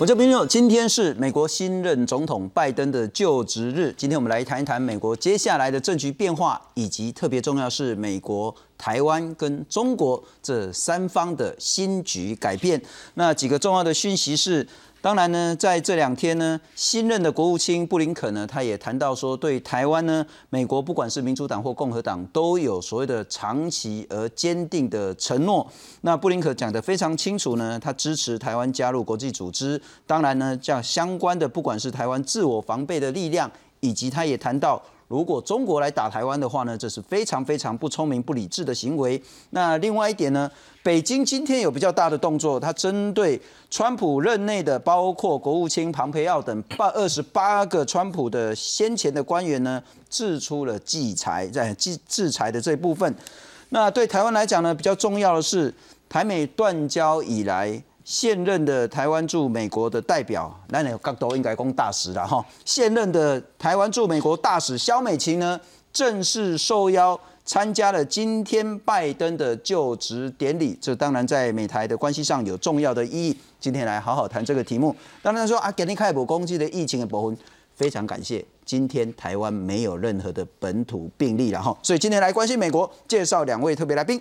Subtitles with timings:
[0.00, 3.94] 我叫朋友，今天是美国新任总统拜登的就职日。
[3.98, 12.80] 今天我们来谈一谈美国接下来的政局变化，以及特别重要是美国、台湾跟中国这三方的新局改变。
[13.12, 14.66] 那几个重要的讯息是。
[15.02, 25.66] 当然呢，在这两天呢，新任的国务卿布林肯呢，他也谈到说，对台湾呢，美国不管是民主党或共和党，都有所谓的长期而坚定的承诺。
[26.02, 29.80] 那布林肯讲得非常清楚呢，他支持台湾加入国际组织。
[30.06, 34.82] 当然呢，这样相关的，不管是台湾自我防备的力量，以及他也谈到。
[35.10, 39.20] 如果中国来打台湾的话呢，这是非常非常不聪明、不理智的行为。
[39.50, 40.48] 那另外一点呢，
[40.84, 53.12] 北京今天有比较大的动作，它针对川普任内的，包括国务卿庞培奥等八二十八个川普的先前的官员呢，制出了制裁，在制制裁的这一部分。
[53.70, 55.74] 那对台湾来讲呢，比较重要的是，
[56.08, 57.82] 台美断交以来。
[58.10, 62.44] 现任的台湾驻美国的代表，那你角度应该讲大使了哈。
[62.64, 65.60] 现任的台湾驻美国大使肖美琴呢，
[65.92, 70.76] 正式受邀参加了今天拜登的就职典礼。
[70.80, 73.36] 这当然在美台的关系上有重要的意义。
[73.60, 74.92] 今天来好好谈这个题目。
[75.22, 77.38] 当然说啊，给你开普攻击的疫情的部分，
[77.76, 78.44] 非常感谢。
[78.64, 84.20] 今天台湾没有任何的本土病例了哈，所以今天来关心美国，介绍两位特别来宾。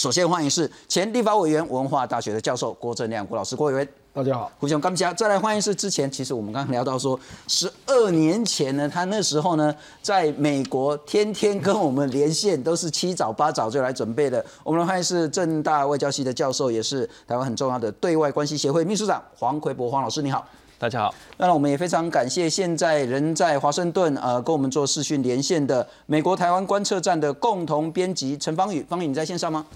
[0.00, 4.50] 首先欢迎是前立法委员、文化大学的教授郭正亮郭老师，郭委员，大家好。
[4.58, 14.42] 胡兄刚加，再来欢迎是之前，其实我们刚刚聊到说，十二年前呢，他那时候呢，在美国天天跟我们连线，都是七早八早就来准备的。
[14.64, 20.46] 我们欢迎是正大外交系的教授，也是台湾很重要的对外关系协会秘书长黄奎博黄老师，你好，
[20.78, 21.14] 大家好。
[21.36, 29.66] 那我们也非常感谢现在人在华盛顿呃跟我们做视讯连线的美国台湾观测站的共同编辑陈芳宇，芳宇你在线上吗？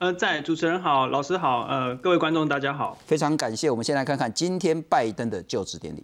[0.00, 3.70] 呃，在主持人好，老师好，呃，各位观众大家好，非常感谢。
[3.70, 6.02] 我们先来看看今天拜登的就职典礼。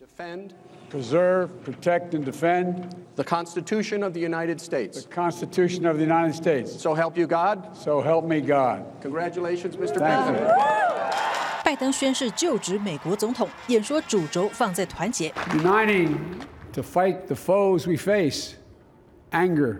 [0.00, 0.50] Defend,
[0.92, 5.02] preserve, protect, and defend the Constitution of the United States.
[5.02, 6.70] the Constitution of the United States.
[6.80, 7.74] So help you God.
[7.74, 8.84] So help me God.
[9.02, 9.98] Congratulations, Mr.
[9.98, 10.54] President.
[11.64, 16.14] 拜登宣誓就职美国总统，演说主轴放在团结，Uniting
[16.72, 18.52] to fight the foes we face
[19.32, 19.78] anger,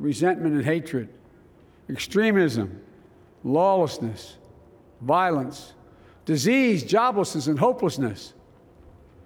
[0.00, 1.08] resentment, and hatred,
[1.88, 2.80] extremism,
[3.42, 4.36] lawlessness,
[5.00, 5.74] violence,
[6.24, 8.34] disease, joblessness, and hopelessness.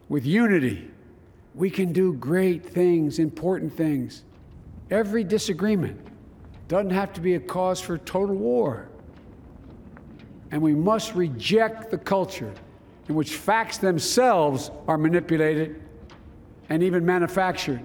[0.09, 0.91] With unity,
[1.55, 4.23] we can do great things, important things.
[4.91, 6.01] Every disagreement
[6.69, 8.89] doesn't have to be a cause for total war.
[10.51, 12.53] And we must reject the culture
[13.09, 15.83] in which facts themselves are manipulated
[16.69, 17.83] and even manufactured.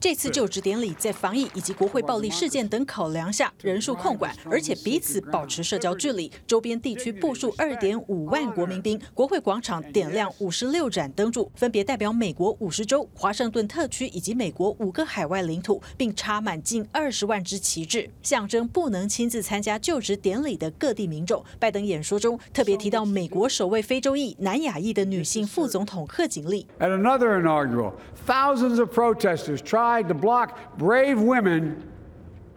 [0.00, 6.30] 这次就职典礼在防疫以及国会暴力事件等考量下，人数控管，而且彼此保持社交距离。
[6.46, 21.44] 周边地区部署二点五万国民兵，国会广场点亮五十六盏灯柱，分别代表美国五十州、华盛顿特区以及美国五个海外领土，并插满近二十万支旗帜，象征不能亲自参加就职典礼的各地民众。
[21.58, 26.68] 拜登演说中特别提到美国首位非洲裔、南亚裔的女性副总统贺锦丽。
[26.78, 27.94] At another inaugural,
[28.24, 31.90] thousands of protesters tried to block brave women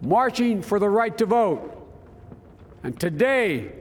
[0.00, 1.68] marching for the right to vote.
[2.82, 3.72] And today,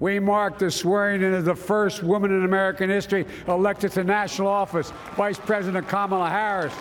[0.00, 4.48] we mark the swearing in of the first woman in American history elected to national
[4.48, 6.74] office, Vice President Kamala Harris.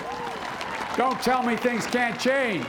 [0.98, 2.66] Don't tell me things can't change.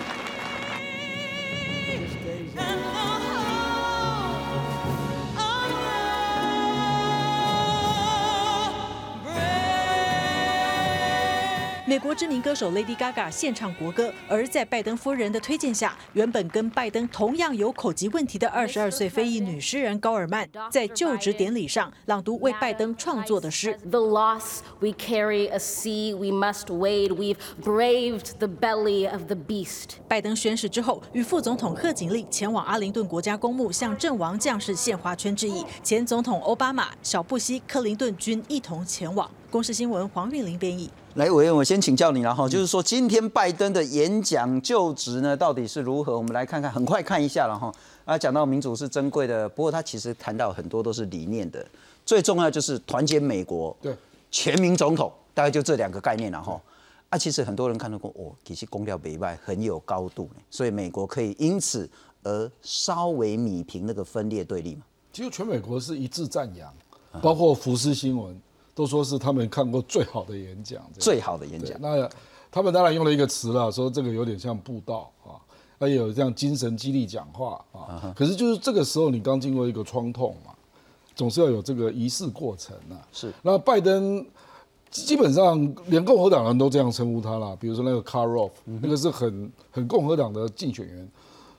[11.89, 23.79] 美国知名歌手 Lady Gaga 献唱国歌，而在拜登夫人的推荐下，原本跟拜登同样有口疾问题的二十二岁非裔女诗人高尔曼，在就职典礼上朗读为拜登创作的诗。
[23.89, 27.15] The loss we carry a sea we must wade.
[27.15, 29.91] We've braved the belly of the beast.
[30.09, 35.65] 拜登宣誓之后，与副总统贺锦丽前往阿灵顿国家公墓向阵亡将士献花圈致意。
[35.85, 39.31] 前总统奥巴马、小布希、克林顿均一同前往。
[39.53, 40.91] 公视新闻黄韵玲编译。
[41.17, 46.15] 来，委员，我先请教你了哈，就是说今天拜登的演讲就职呢，到底是如何？
[46.15, 47.73] 我们来看看，很快看一下了哈。
[48.05, 51.67] 啊，讲到民主是珍贵的，不过他其实谈到很多都是理念的，
[52.05, 53.97] 最重要就是团结美国，对，
[54.31, 56.61] 全民总统，大概就这两个概念了哈。
[57.09, 61.89] 啊，其实很多人看到过，哦，其实公调北外很有高度，所以美国可以因此
[62.25, 64.83] 而稍微弭平那个分裂对立嘛。
[65.15, 66.71] 其实全美国是一致赞扬，
[67.23, 68.39] 包括福斯新闻
[68.77, 70.83] 都说是他们看过最好的演讲。
[70.99, 72.07] 最好的演讲，那
[72.51, 75.41] 他们当然用了一个词了，说这个有点像布道啊，
[75.79, 78.13] 那也有这样精神激励讲话啊。
[78.15, 80.53] 可是就是这个时候，你刚经过一个创痛嘛，
[81.15, 83.01] 总是要有这个仪式过程啊。
[83.13, 84.25] 是，那拜登
[84.91, 88.51] 基本上连共和党人都这样称呼他了，比如说那个 CAR OFF，、
[88.83, 91.09] 那个是很很共和党的竞选员，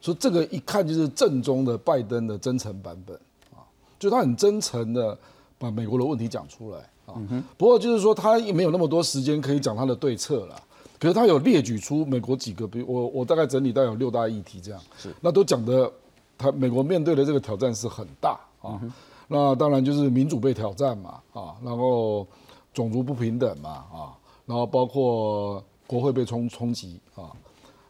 [0.02, 3.16] 说这个一看就是正宗的拜登的真诚版本
[3.56, 3.66] 啊，
[3.98, 5.18] 就他很真诚的
[5.58, 7.16] 把美国的问题讲出来啊。
[7.58, 10.56] 不过就是说他也没有那么多时间可以讲他的对策了。
[11.00, 15.92] 可是他有列举出美国几个，比如我我大概整理到有六大议题这样，是那都讲的，
[16.38, 18.82] 他美国面对的这个挑战是很大啊。
[19.28, 22.26] 那当然就是民主被挑战嘛啊，然后
[22.74, 27.30] 种族不平等嘛啊，然后包括国会被冲冲击啊。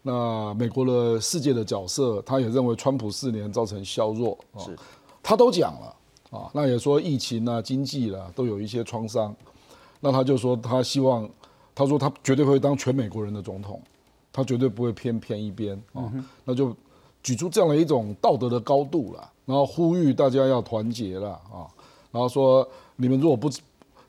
[0.01, 4.77] 那美国的世界的角色，他也认为川普四年造成削弱啊，是
[5.23, 5.95] 他都讲了
[6.29, 6.49] 啊。
[6.53, 9.35] 那也说疫情啊、经济啦、都有一些创伤。
[9.99, 11.27] 那他就说他希望，
[11.73, 13.81] 他说他绝对会当全美国人的总统，
[14.31, 16.11] 他绝对不会偏偏一边啊。
[16.45, 16.75] 那就
[17.23, 21.65] 举出这样的一种道德的高度了，然后呼吁大家要团结了啊。
[22.11, 23.49] 然后说你们如果不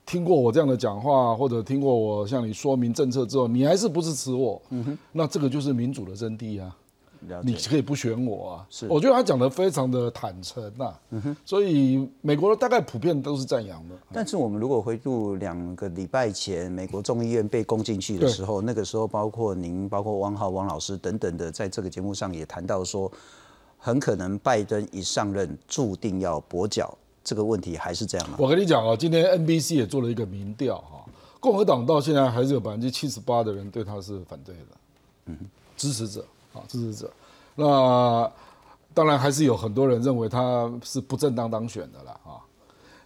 [0.05, 4.61] 听过我这样的讲话，或者听过我向你说明政策之后，你还是不支持我，
[5.11, 6.75] 那这个就是民主的真谛啊。
[7.43, 8.87] 你可以不选我啊，是。
[8.87, 10.93] 我觉得他讲的非常的坦诚呐、
[11.45, 13.95] 所以美国的大概普遍都是赞扬的。
[14.13, 23.11] 但是我们如果回顾两个礼拜前美国众议院被攻进去的时候，那个时候包括您、包括汪浩、汪老师等等的，在这个节目上也谈到说，
[23.77, 28.37] 很可能拜登一上任注定要跛脚，这个问题还是这样吗？
[28.39, 31.05] 我跟你讲啊，今天 NBC 也做了一个民调哈，
[31.39, 34.77] 共和党到现在还是有百分之七十八的人对他是反对的，
[35.25, 35.37] 嗯，
[35.75, 36.25] 支持者
[36.59, 37.11] 啊，支持者。
[37.55, 38.31] 那
[38.93, 42.37] 当然还是有很多人认为他是不正当当选的啦啊。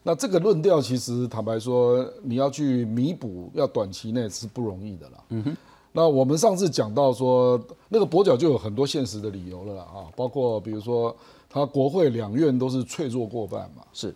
[0.04, 5.24] 那这个论调其实坦白说，你要去弥补，要短期内是不容易的啦。
[5.30, 5.58] 嗯哼。
[5.96, 11.16] 那我们上次讲到说，那个跛脚就有很多现实的理由了啦啊，包括比如说
[11.48, 14.14] 他国会两院都是脆弱过半嘛，是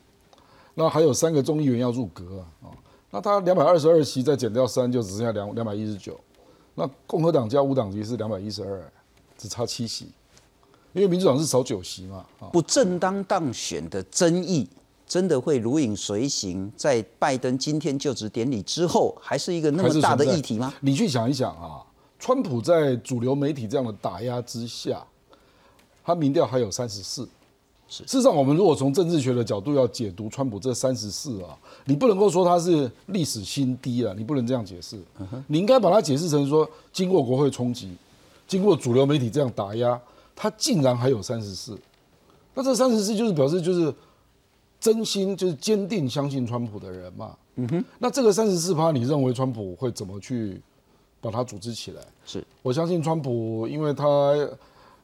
[0.73, 2.69] 那还有三个众议员要入阁啊，哦
[3.11, 6.19] 那他两百二十二席再减掉三，就只剩下两两百一十九。
[6.75, 8.91] 那共和党加无党籍是两百一十二，
[9.37, 10.05] 只差七席，
[10.93, 12.47] 因为民主党是少九席嘛啊。
[12.51, 14.67] 不正当当选的争议，
[15.07, 20.73] 真的会如影随形，在拜登今天就职典礼之后，还是一个那还么大的议题吗？
[20.81, 21.81] 你去想一想啊，
[22.19, 25.05] 川普在主流媒体这样的打压之下，
[26.03, 27.27] 他民调还有三十四。
[27.89, 35.01] 事实上，我们如果从政治学的角度要解读川普这三十四啊，你不能够说他是历史新低啊，你不能这样解释。
[35.47, 37.95] 你应该把它解释成说，经过国会冲击，
[38.47, 39.99] 经过主流媒体这样打压，
[40.35, 41.77] 他竟然还有三十四。
[42.53, 43.93] 那这三十四就是表示就是
[44.79, 47.35] 真心就是坚定相信川普的人嘛。
[47.55, 47.85] 嗯哼。
[47.99, 50.61] 那这个三十四趴，你认为川普会怎么去
[51.19, 52.01] 把它组织起来？
[52.25, 54.33] 是我相信川普，因为他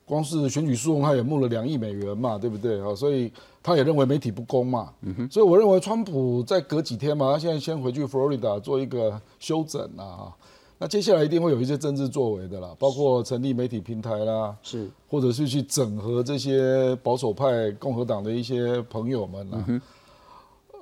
[0.06, 2.96] 光是选举诉讼，他也募了两亿美元嘛，对不对啊？
[2.96, 3.31] 所以
[3.62, 4.94] 他也认为媒体不公嘛。
[5.01, 10.34] 嗯哼所以我认为川普再隔几天嘛，他现在先回去佛罗里达做一个休整啊。
[10.83, 19.65] 那接下来一定会有一些政治作为的啦，包括成立媒体平台啦，是或者是去整合这些保守派共和党的一些朋友们啦。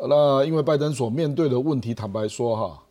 [0.09, 2.83] 那因为拜登所面对的问题，坦白说哈，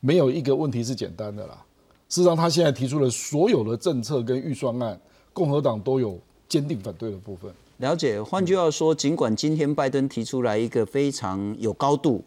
[0.00, 1.62] 没有一个问题是简单的啦。
[2.08, 4.98] 事实上，他现在提出的所有的政策跟预算案，
[5.34, 7.52] 共和党都有坚定反对的部分。
[7.76, 8.22] 了解。
[8.22, 12.24] 换句话说，尽管今天拜登提出来一个非常有高度，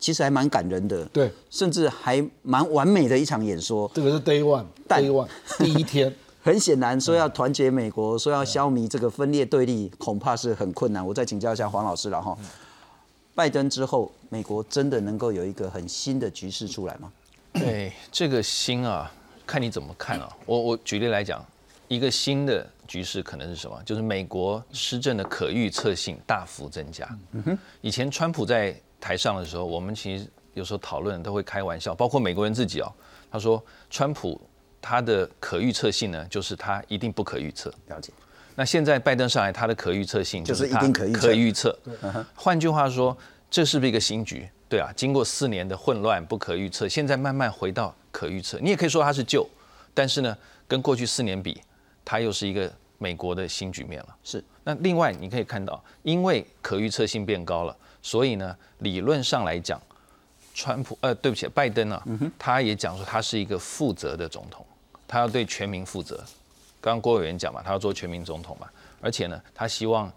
[0.00, 3.88] 其实还蛮感人的，对，甚至还蛮完美的一场演说。
[3.94, 5.28] 这个是 day one，day one
[5.58, 6.12] 第一天。
[6.42, 11.06] 很显然，说要团结美国，说要消弭这个分裂对立，恐怕是很困难。
[11.06, 12.34] 我再请教一下黄老师了哈。
[13.34, 17.12] 拜登之后，美国真的能够有一个很新的局势出来吗？
[17.52, 19.12] 对这个新啊，
[19.46, 20.34] 看你怎么看啊。
[20.46, 21.44] 我我举例来讲，
[21.88, 23.78] 一个新的局势可能是什么？
[23.84, 27.06] 就是美国施政的可预测性大幅增加。
[27.32, 32.92] 嗯哼，以前川普在台上的时候，我们其实有时候讨论都会开玩笑，包括美国人自己哦。
[33.30, 34.40] 他说，川普
[34.82, 37.72] 他的可预测性呢，就是他一定不可预测。
[37.86, 38.12] 了解。
[38.56, 41.78] 那现在拜登上来，他的可预测性就是他一定可预测可预测。
[42.34, 43.16] 换句话说，
[43.50, 44.48] 这是不是一个新局？
[44.68, 48.58] 对啊，经过四年的混乱、不可预测，现在慢慢回到可预测。
[48.60, 49.48] 你也可以说它是旧，
[49.94, 50.36] 但是呢，
[50.68, 51.60] 跟过去四年比，
[52.04, 54.16] 它又是一个美国的新局面了。
[54.22, 54.44] 是。
[54.62, 59.80] 那另外你可以看到，因为可预测性变高了，所以呢，理论上来讲，
[60.54, 62.02] 川普呃，对不起，拜登啊，
[62.38, 64.64] 他也讲说他是一个负责的总统，
[65.06, 66.16] 他要对全民负责。
[66.80, 68.66] 刚刚郭委员讲嘛，他要做全民总统嘛，
[69.00, 70.10] 而且呢，他希望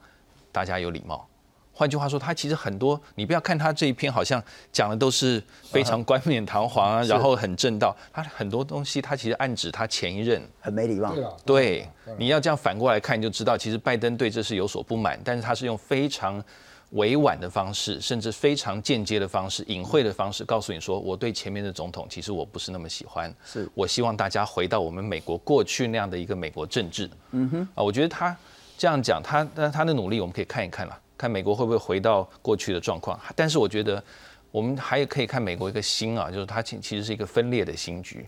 [0.51, 1.27] 大家有礼貌。
[1.75, 11.15] 换句话说，他其实很多，你不要看他这一篇好像讲的都是非常冠冕堂皇啊， 然后很正道，他很多东西他其实暗指他前一任很没礼貌。
[11.15, 16.41] 对啊，对，你要这样反过来看，你就知道其实拜登对这是有所不满，但是他是用非常
[16.93, 27.09] 委婉的方式，甚至非常间接的方式、隐晦的方式，告诉你说，我对前面的总统其实我不是那么喜欢，是我希望大家回到我们美国过去那样的一个美国政治。
[27.31, 28.35] 嗯哼，啊，我觉得他
[28.77, 33.19] 这样讲，他他他的努力我们可以看一看了，看美国会不会回到过去的状况。
[33.35, 34.03] 但是我觉得
[34.51, 38.27] 我们还可以看美国一个新啊，就是它其其实是一个分裂的新局，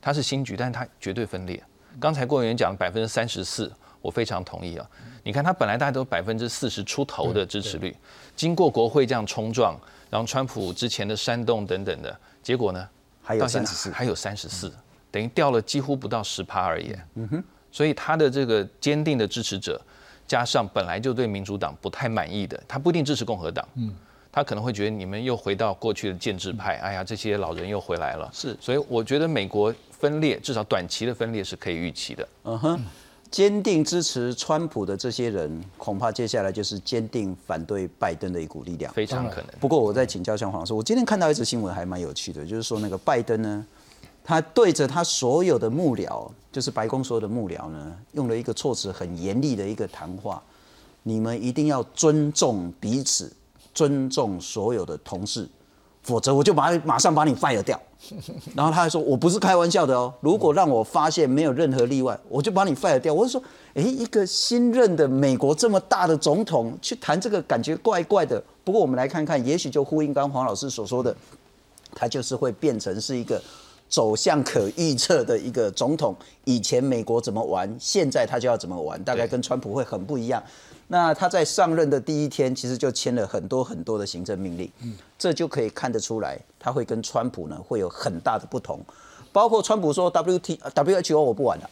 [0.00, 1.60] 它是新局，但是它绝对分裂。
[1.98, 4.88] 刚才郭委员讲百分之三十四，我非常同意啊。
[5.24, 7.96] 你看他本来大概都百分之四十出头的支持率，
[8.36, 9.76] 经过国会这样冲撞，
[10.08, 12.88] 然后川普之前的煽动等等的结果呢，
[13.22, 14.72] 还有三十四还有三十四，
[15.10, 16.94] 等于掉了几乎不到十趴而已。
[17.14, 19.80] 嗯哼，所以他的这个坚定的支持者，
[20.28, 23.66] 加上本来就对民主党不太满意的，他不一定支持共和党。
[23.74, 23.92] 嗯。
[24.30, 28.28] 他可能会觉得你们又回到过去的建制派，哎呀，这些老人又回来了。
[28.32, 32.28] 是所以我觉得美国分裂，至少短期的分裂是可以预期的。
[32.42, 32.84] 嗯哼，
[33.30, 38.92] 坚定支持川普的这些人，恐怕接下来就是坚定反对拜登的一股力量。
[38.94, 39.46] 非常可能。
[39.60, 43.66] 不过我在请教向黄老师，我今天看到一则新闻还蛮有趣的，就是说那个拜登呢，
[44.22, 50.40] 他对着他所有的幕僚，就是白宫所有的幕僚呢，用了一个措辞很严厉的一个谈话，
[51.02, 53.32] 你们一定要尊重彼此，
[53.74, 55.48] 尊重所有的同事，
[56.04, 57.80] 否则我就把马上把你 fire 掉。
[58.54, 63.42] 然后他还说：“我不是开玩笑的哦，如果让我发现没有任何例外，我就把你 fire 掉。”我就说
[63.72, 71.16] ：“诶，一个新任的美国这么大的总统去谈这个，感觉怪怪的。”不过我们来看看，也许就呼应刚刚黄老师所说的，
[71.94, 73.40] 他就是会变成是一个
[73.88, 76.14] 走向可预测的一个总统。
[76.44, 80.42] 以前美国怎么玩，现在他就要怎么玩，大概跟川普会很不一样。
[80.88, 84.70] 那他在上任的第一天，其实就签了很多很多的行政命令，
[85.18, 88.78] 这就可以看得出来，他会跟川普呢会有很大的不同。
[89.32, 91.70] 包括川普说 W T W H O 我不玩了，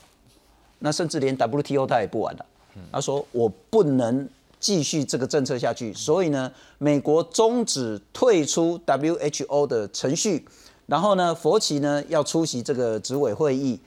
[0.79, 2.47] 那甚至连 WTO 他也不玩了。
[2.91, 4.29] 他说我不能
[4.59, 10.45] 继续这个政策下去，所以呢，美国终止退出 WHO 的程序，
[10.87, 13.79] 然后呢，佛奇呢要出席这个执委会议。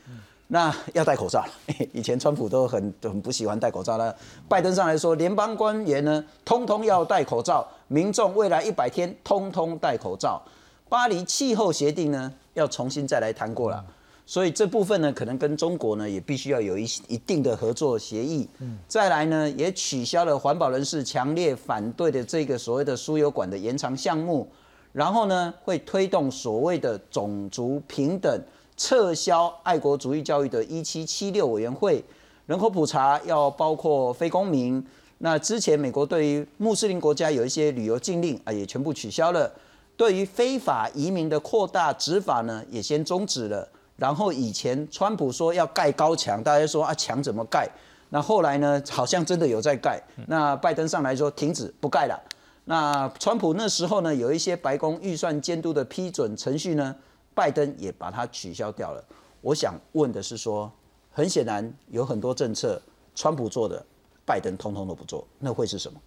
[0.48, 1.52] 那要戴口罩了。
[1.92, 4.16] 以前川普都很很不喜欢戴口罩了。
[4.48, 10.42] 拜登上来说，联邦官员呢，通通要戴口罩，民众未来一百天通通戴口罩。
[10.88, 13.84] 巴黎气候协定呢，要重新再来谈过了。
[14.28, 18.48] 所以这部分呢，可能跟中国呢，也必须要有一一定的合作协议。
[18.88, 24.48] 再来呢，也取消了环保人士强烈反对的这个所谓的输油管的延长项目。
[24.94, 28.40] 然后呢，会推动所谓的种族平等。
[28.78, 32.04] 撤销爱国主义教育的一七七六委员会，
[32.46, 34.86] 人口普查要包括非公民。
[35.20, 39.50] 那之前美国对于穆斯林国家有一些旅游禁令啊，也全部取消了。
[39.96, 43.66] 对于非法移民的扩大执法呢，也先终止了。
[43.96, 47.66] 然后以前川普说要盖高墙，大家说啊墙怎么盖？
[48.10, 50.02] 那后来呢，好像真的有在盖。
[50.28, 52.22] 那拜登上来说停止不盖了。
[52.66, 56.94] 那川普那时候呢，有一些白宫预算监督的批准程序呢。
[57.36, 59.04] 拜登也把它取消掉了。
[59.42, 60.72] 我想问的是说，
[61.12, 62.82] 很显然有很多政策，
[63.14, 63.86] 川普做的，
[64.26, 66.02] 拜登通通都不做，那会是什么？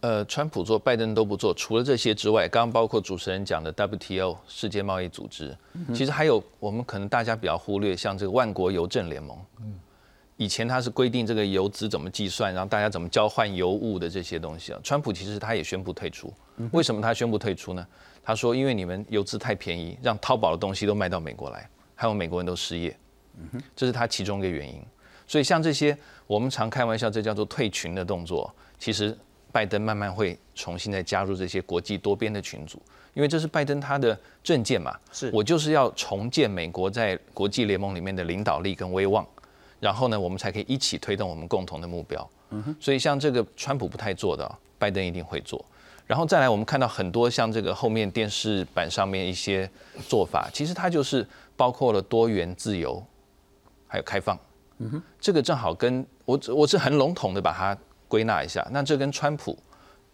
[0.00, 1.54] 呃，川普做，拜登都不做。
[1.54, 5.56] 除了这些之外，刚刚包括主持人讲的 WTO 世界贸易组织，
[5.94, 9.38] 其实还有我们可能大家比较忽略，像这个万国邮政联盟。
[9.60, 9.78] 嗯，
[10.36, 14.80] 以前它是规定这个邮资怎么计算，然后大家怎么交换邮物的这些东西啊。
[14.82, 16.32] 川普其实他也宣布退出。
[16.72, 17.86] 为什么他宣布退出呢？
[18.24, 22.96] 他说：“因为你们游资太便宜，让淘宝的东西都卖到美国来，还有美国人都失业，
[23.74, 24.80] 这是他其中一个原因。
[25.26, 28.54] 所以像这些，我们常开玩笑，这叫做退群的动作。
[28.78, 29.16] 其实
[29.50, 32.80] 拜登慢慢会重新再加入这些国际多边的群组，
[33.14, 34.96] 因为这是拜登他的政见嘛。
[35.12, 39.26] 是我就是要重建美国在国际联盟里面的领导力跟威望，
[39.80, 42.30] 然后呢，我们才可以一起推动我们共同的目标。
[42.78, 45.64] 所以像这个川普不太做的，拜登一定会做。”
[46.06, 49.70] 然后再来，我们看到很多像这个后面电视版上面一些
[50.08, 53.02] 做法，其实它就是包括了多元、自由，
[53.86, 54.38] 还有开放。
[54.78, 57.76] 嗯哼，这个正好跟我我是很笼统的把它
[58.08, 58.66] 归纳一下。
[58.70, 59.56] 那这跟川普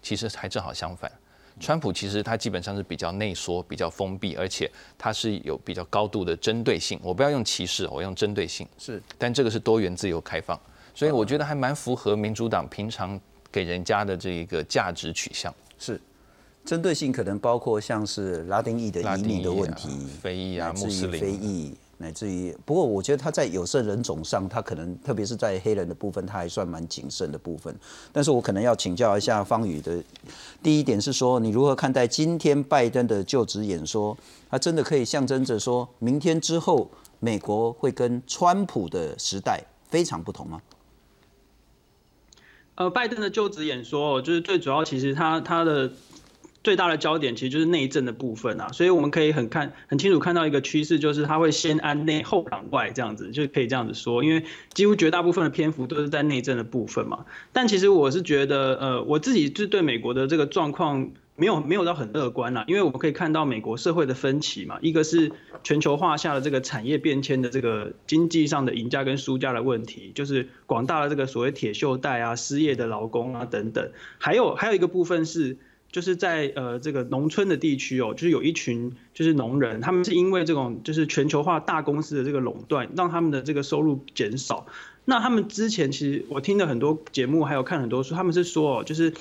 [0.01, 1.11] 其实还正好相反。
[1.59, 6.97] 川普其实他基本上是比较内缩、比较封闭，而且他是有比较高度的针对性。
[7.03, 8.65] 我不要用歧视，我用针对性。
[8.77, 10.57] 是，但这个是多元、自由、开放，
[10.95, 13.19] 所以我觉得还蛮符合民主党平常
[13.51, 15.53] 给人家的这一个价值取向。
[15.79, 15.99] 是，
[16.63, 19.89] 针对性可能包括像是拉丁裔的移民的问题，
[20.21, 27.75] 非裔啊，穆斯林非裔，乃至于不过我觉得他在有色人种上，他可能特别是在黑人的部分，他还算蛮谨慎的部分。
[28.11, 30.03] 但是我可能要请教一下方宇的，
[30.61, 34.15] 第一点是说，你如何看待今天拜登的就职演说？
[34.49, 40.61] 他真的可以象征着说明天之后，美国会跟川普的时代非常不同吗？
[42.79, 45.91] 呃，拜登的就职演说，就是最主要，其实他他的
[46.63, 57.25] 最大的焦点其实就是内政的部分啊，所以我们可以很看很清楚看到一个趋势，就是他会先安内后攘外这样子，就可以这样子说，因为几乎绝大部分的篇幅都是在内政的部分嘛。
[57.51, 61.11] 但其实我是觉得，呃，我自己就对美国的这个状况。
[61.39, 65.31] 没有没有到很乐观啦，因为我们可以看到美国社会的分歧嘛，一个是
[65.63, 75.57] 全球化下的这个产业变迁的这个经济上的赢家跟输家的问题，就是广大的这个所谓铁锈带啊、失业的劳工啊等等，还有还有一个部分是
[75.91, 84.67] 就是在呃这个农村的地区哦，就是有一群就是农人，他们是因为这种就是全球化大公司的这个垄断，让他们的这个收入减少。
[85.05, 89.13] 那他们之前其实我听了很多节目，还有看很多书，他们是说哦，就是。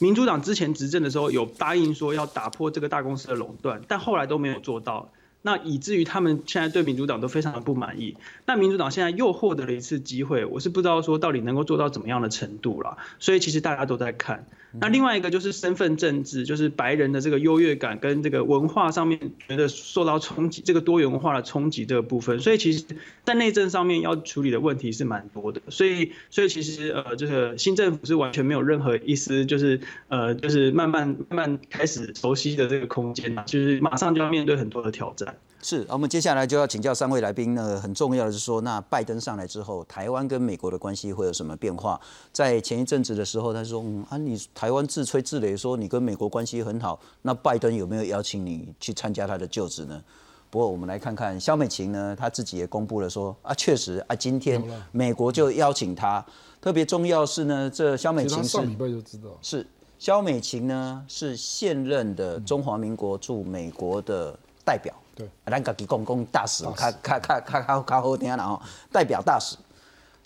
[0.00, 5.08] 民主党之前执政的时候有答应说要打破这个大公司的垄断，但后来都没有做到，
[5.42, 8.16] 那以至于他们现在对民主党都非常的不满意。
[8.46, 12.98] 那民主党现在又获得了一次机会，我是不知道说到底能够做到怎么样的程度了。
[13.18, 14.46] 所以其实大家都在看。
[14.80, 19.18] 那另外一个就是身份政治，就是白人的这个优越感跟这个文化上面
[19.48, 22.38] 觉得受到冲击，这个多元化的冲击这个部分。
[22.40, 22.84] 所以其实，
[23.24, 25.62] 在内政上面要处理的问题是蛮多的。
[25.70, 35.27] 所以，所以其实呃，这个新政府是完全没有任何一丝就是呃，就是慢慢慢慢开始熟悉的这个空间呐，就是马上就要面对很多的挑战。
[35.60, 37.80] 是，我们接下来就要请教三位来宾呢。
[37.80, 42.00] 很重要的是说，那拜登上来之后，台湾跟美国的关系会有什么变化？
[42.32, 50.00] 在前一阵子的时候，他说：“嗯啊，你台湾自吹自擂说你跟美国关系很好，那拜登有没有邀请你去参加他的就职呢？”
[50.48, 56.24] 不过我们来看看肖美琴呢，她自己也公布了说：“啊，确实啊，今天美国就邀请他。
[56.60, 59.66] 特别重要是呢，这肖美琴上礼拜就知道是
[59.98, 69.56] 肖美琴呢是现任的中华民国驻美国的代表。”对，咱家己公共大使，卡卡卡卡卡卡好听然后代表大使，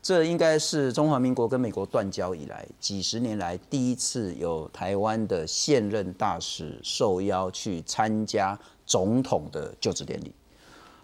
[0.02, 10.34] 这应该是中华民国跟美国断交以来几十年来第一次有台湾的现任大使受邀去参加总统的就职典礼。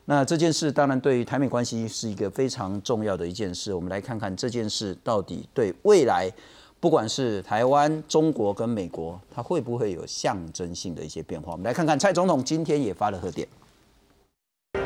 [0.04, 3.72] 那这件事当然对于台美关系是一个非常重要的一件事。
[3.72, 6.30] 我们来看看这件事到底对未来，
[6.78, 11.52] 不管是台湾、中国跟美国，它会不会有象征性的一些变化？
[11.52, 13.48] 我们来看看蔡总统今天也发了贺电。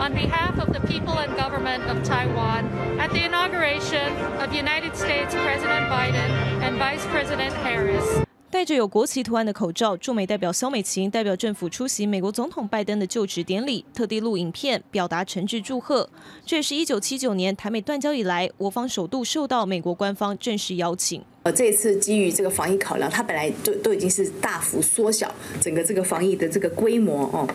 [0.03, 2.65] On behalf of the people and government of Taiwan
[2.99, 4.11] at the inauguration
[4.43, 6.29] of United States President Biden
[6.61, 8.25] and Vice President Harris.
[8.51, 16.11] 戴着有国旗图案的口罩，驻美代表肖美琴代表政府出席美国总统拜登的就职典礼，特地录影片表达诚挚祝贺。
[16.45, 21.23] 这也是一九七九年台美断交以来，我方首度受到美国官方正式邀请。
[21.45, 27.49] 呃，这次基于这个防疫考量，它本来都都已经是大幅缩小整个这个防疫的这个规模哦。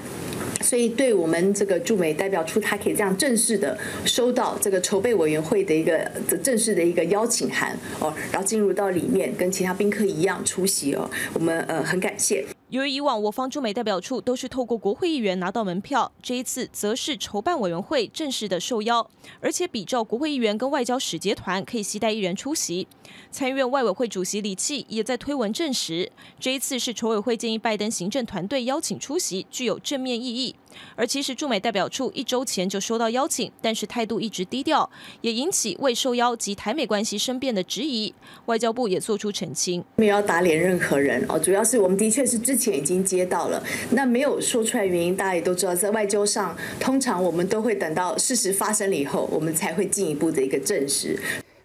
[0.61, 5.99] 所以，对我们这个驻美代表处，他可以这样正式的收到这个筹备委员会的一个
[6.43, 12.45] 正式的一个邀请函哦，然后进入到里面，跟其他宾客一样出席哦，我们呃很感谢。
[12.69, 22.85] 由于以往我方驻美代表处都是透过国会议员拿到门票，这一次则是筹办委员会正式的受邀，而且比照国会议员跟外交使节团可以携带一人出席。
[23.31, 30.53] 参议院外委会主席李契也在推文证实，这一次是筹委会建议拜登行政团队邀请出席，具有正面意义。
[30.95, 34.89] 而其实驻美代表处一周前就收到邀请，但是态度一直低调，
[35.21, 38.13] 也引起未受邀及台美关系生变的质疑。
[38.45, 51.19] 外交部也做出澄清，没有要打脸任何人哦，主要是我们的确是之前已经接到了，那没有说出来原因，大家也都知道，在外交上通常我们都会等到事实发生了以后，我们才会进一步的一个证实。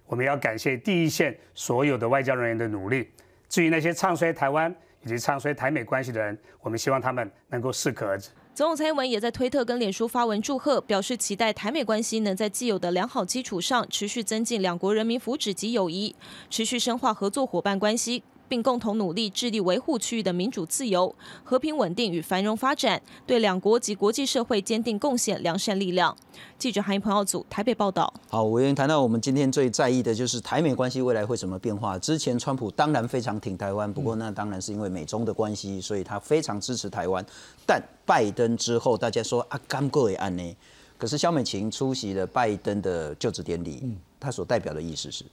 [0.06, 3.08] 我们要感谢第一线所有的外交人员的努力。
[3.48, 8.28] 至于那些唱衰台湾以及唱衰台美关系的人，我们希望他们能够适可而止。
[8.54, 16.14] 总统蔡英文也在推特跟脸书发文祝贺，表示期待台美关系能在既有的良好基础上，持续增进两国人民福祉及友谊，
[16.50, 18.22] 持续深化合作伙伴关系。
[18.52, 26.14] 并共同努力，致力维护区域的民主、自由、和平、稳定与繁荣发展，对两国及国际社会坚定贡献良善力量。
[26.58, 28.12] 记者韩一鹏耀组台北报道。
[28.28, 31.98] 好，委员谈到我们今天最在意的就是台美关系未来会怎么变化。
[31.98, 37.24] 之前川普当然非常挺台湾，不过那当然是因为美中的关系，所以他非常支持台湾。
[37.66, 40.56] 但拜登之后，大家说啊，刚过也案呢？
[40.98, 43.82] 可是肖美琴出席了拜登的就职典礼，
[44.20, 45.24] 他所代表的意思是。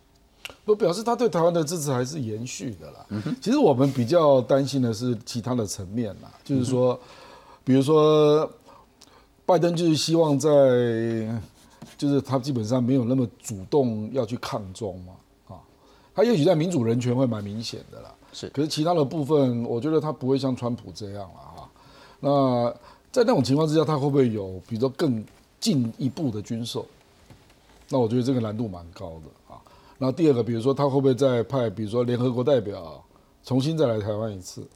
[0.66, 3.06] 我表示他对台湾的支持还是延续的啦。
[3.42, 7.00] 其实我们比较担心的是其他的层面啦，就是说，
[7.64, 8.50] 比如说，
[9.46, 10.50] 拜登就是希望在，
[11.98, 15.14] 就是他基本上没有那么主动要去抗中嘛，
[15.56, 15.60] 啊，
[16.14, 18.14] 他也许在民主人权会蛮明显的啦。
[18.32, 21.70] 是，可是其他的部分，我觉得他不会像川普这样了哈。
[22.20, 22.70] 那
[23.12, 25.26] 在那种情况之下，他会不会有比如说更
[25.60, 26.86] 进一步的军售？
[27.90, 29.39] 那我觉得这个难度蛮高的啊。
[30.00, 33.04] 然后第二个，比如说他会不会再派，比如说联合国代表
[33.44, 34.68] 重新再来台湾一次，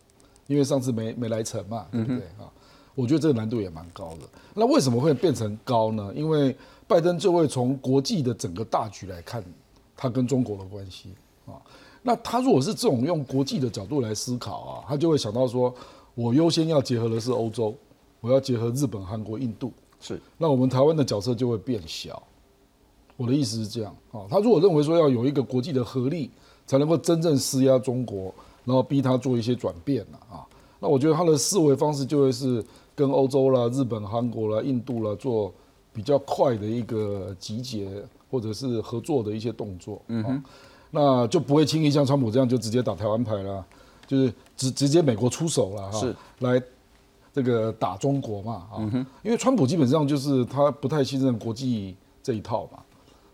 [0.48, 2.52] 因为上次没没来成嘛，对不对啊？
[2.94, 4.28] 我觉得这个难度也蛮高的。
[4.54, 6.12] 那为什么会变成高呢？
[6.14, 6.56] 因为
[6.88, 9.44] 拜登就会从国际的整个大局来看
[9.96, 11.16] 他跟中国的关系
[11.48, 11.56] 啊。
[12.02, 15.74] 那他如果是这种用国际的角度来思考啊，他就会想到说，
[16.14, 17.74] 我优先要结合的是欧洲，
[18.20, 19.72] 我要结合日本、韩国、印度。
[20.02, 22.22] 是，那我们台湾的角色就会变小。
[23.16, 26.32] 我的意思是这样啊，他如果认为说要有一个国际的合力，
[26.66, 28.34] 才能够真正施压中国，
[28.66, 30.46] 然后逼他做一些转变了啊，
[30.80, 32.64] 那我觉得他的思维方式就会是
[32.96, 35.54] 跟欧洲啦、日本、韩国啦、印度啦做
[35.94, 40.44] 比较快的一个集结或者是合作的一些动作，嗯哼，
[40.90, 43.64] 那就不会轻易像川普这样就直接打台湾牌了，
[44.08, 46.62] 就是直直接美国出手了哈，是来
[47.32, 48.82] 这个打中国嘛啊，
[49.24, 52.80] 因为川普基本上就是他不太信任国际这一套嘛。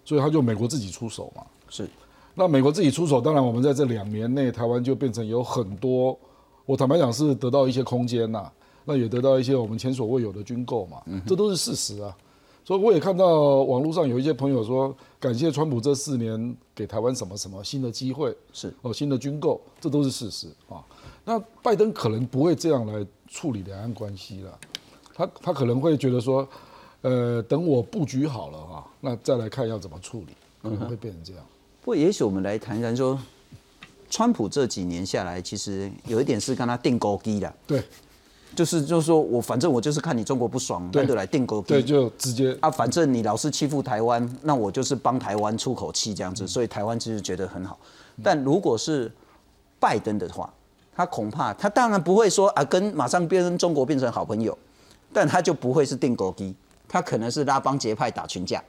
[0.09, 1.87] 所以他就美国自己出手嘛，是。
[2.33, 6.17] 那美国自己出手，当然我们在这两年内，台湾就变成有很多，
[6.65, 8.51] 我坦白讲是得到一些空间呐，
[8.85, 12.17] 那也得到一些我们前所未有的军购嘛，这都是事实啊。
[12.65, 20.83] 所以我也看到网络上有一些朋友说，感谢川普这四年给台湾什么什么新的机会，是哦，新的军购，这都是事实啊。
[21.23, 24.59] 那拜登可能不会这样来处理两岸关系了，
[25.13, 26.49] 他他可能会觉得说。
[27.01, 31.43] 呃，等我布局好了哈，那再来看要怎么处理，可能会变成这样。
[31.81, 33.17] 不过，也许我们来谈谈说，
[34.09, 37.53] 川普这几年下来，其实有一点是跟他定勾机的。
[37.65, 37.81] 对，
[38.53, 41.67] 就是就是说我反正我就是看你中国不爽，那就来定勾机。
[41.69, 47.79] 对，就直接啊，反正你老是欺负台湾，那我就是帮台湾出口气这样子，所以台湾其实觉得很好。
[48.21, 49.09] 但如果是
[49.79, 50.53] 拜登的话，
[50.93, 54.57] 他恐怕他当然不会说啊，跟马上变成中国变成好朋友，
[55.13, 56.53] 但他就不会是定勾机。
[56.89, 58.61] 他可能是拉帮结派打群架，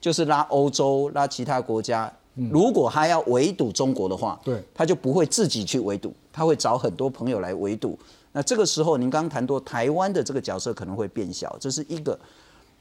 [0.00, 2.12] 就是拉欧洲、拉其他国家。
[2.50, 7.98] 如果他要围堵中国的话，对，他就不会自己去围堵，他会找很多朋友来围堵。
[8.32, 12.18] 那这个时候，您刚刚谈到台湾的这个角色可能会变小，这是一个。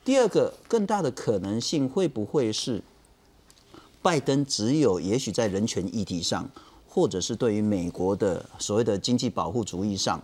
[0.06, 2.82] 第二个更大的可能性会不会是，
[4.02, 6.48] 拜登只有也许在人权议题上，
[6.88, 10.22] 或者是对于美国的所谓的经济保护主义上，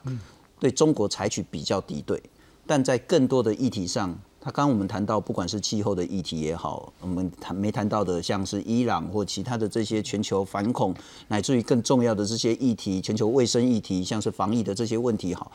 [0.60, 2.22] 对中国采取比较敌对，
[2.66, 4.18] 但在更多的议题上。
[4.46, 10.94] 他刚刚我们谈到，不管是气候的议题也好，我们谈没谈到的，像是伊朗或其他的这些全球反恐，
[11.30, 15.52] 乃至于更重要的这些议题，全球卫生议题，像是防疫的这些问题，好，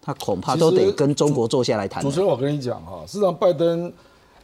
[0.00, 2.02] 他恐怕都得跟中国坐下来谈。
[2.02, 3.92] 主持人，我跟你讲哈，事实上，拜登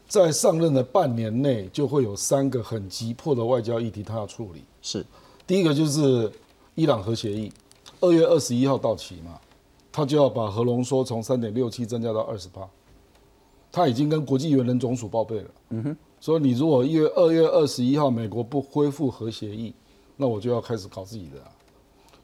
[0.07, 4.63] 在上任的半年内就会有三个很急迫的外交议题，他要处理。
[4.83, 5.03] 是，
[5.47, 6.31] 第一个就是
[6.75, 7.51] 伊朗核协议，
[8.01, 9.41] 二月二十一号到期嘛，
[9.91, 12.61] 他就要把核浓缩从三点六七增加到二十八。
[13.77, 19.75] 他已经跟国际原人总署报备了，嗯哼，说你如果一月二月二十一号美国不恢复核协议，
[20.17, 21.37] 那我就要开始搞自己的。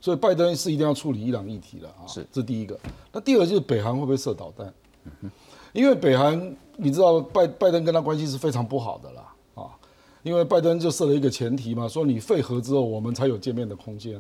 [0.01, 2.81] 所以拜登是一定要处理伊朗议题的啊，是，这第一个。
[3.12, 4.67] 那第二就是北韩会不会射导弹？
[5.05, 5.31] 嗯哼，
[5.75, 9.69] 因为北韩你知道拜拜登跟他关系是非常不好的啦，啊，
[10.23, 14.19] 因为拜登就设了一个前提嘛，说你废核之后我们才有见面的空间。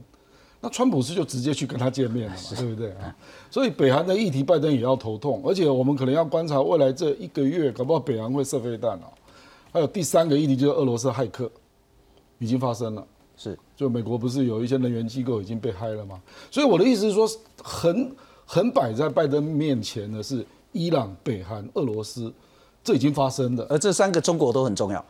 [0.64, 3.12] 那川普是就直接去跟他见面了嘛，对不对啊？
[3.50, 9.10] 所以北韩的议题，拜登也要头痛，而且我们可能要观察未来这一个月，搞不好北韩会射飞弹哦。
[9.72, 11.50] 还有第三个议题就是俄罗斯骇客，
[12.38, 13.04] 已经发生了，
[13.36, 16.22] 是，就美国不是有一些能源机构已经被害了吗？
[16.48, 17.28] 所以我的意思是说，
[17.60, 18.14] 很
[18.46, 22.32] 很摆在拜登面前的是伊朗、北韩、俄罗斯，
[22.84, 25.04] 这已经发生的，而这三个中国都很重要。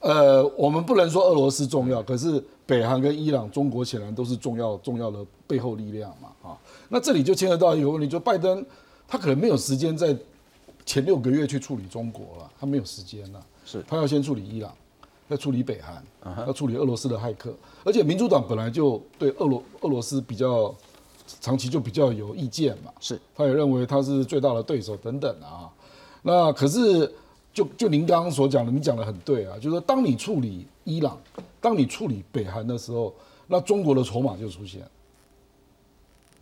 [0.00, 6.56] 呃，我们不能说俄罗斯重要，可是北韩跟伊朗、中国显然都是重要重要的背后力量嘛，啊，
[6.88, 8.64] 那这里就牵扯到一个问题，就拜登
[9.06, 10.16] 他可能没有时间在
[10.86, 13.84] 前六个月去处理中国了，他没有时间了，是。
[13.86, 14.72] 他要先处理伊朗，
[15.28, 16.02] 要处理北韩，
[16.46, 20.74] 要处理俄罗斯的骇客，而且民主党本来就对俄罗俄罗斯比较
[21.42, 25.68] 长期就比较有意见嘛，是，他也认为他是最大的对手等等啊，
[26.22, 27.12] 那可是。
[27.60, 31.18] 就就您刚刚所讲的，你讲的很对啊，就是说，当你处理伊朗，
[31.60, 33.14] 当你处理北韩的时候，
[33.48, 34.80] 那中国的筹码就出现。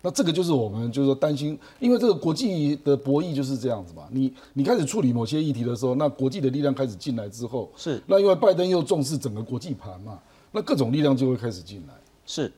[0.01, 4.03] 那这个就是我们就是说担心，因为这个国际的博弈就是这样子嘛。
[4.11, 10.17] 你你开始处理某些议题的时候，那国际的力量开始进来之后，是那因为拜登又重视整个国际盘嘛，
[10.53, 11.93] 那各种力量就会开始进来。
[12.25, 12.49] 是，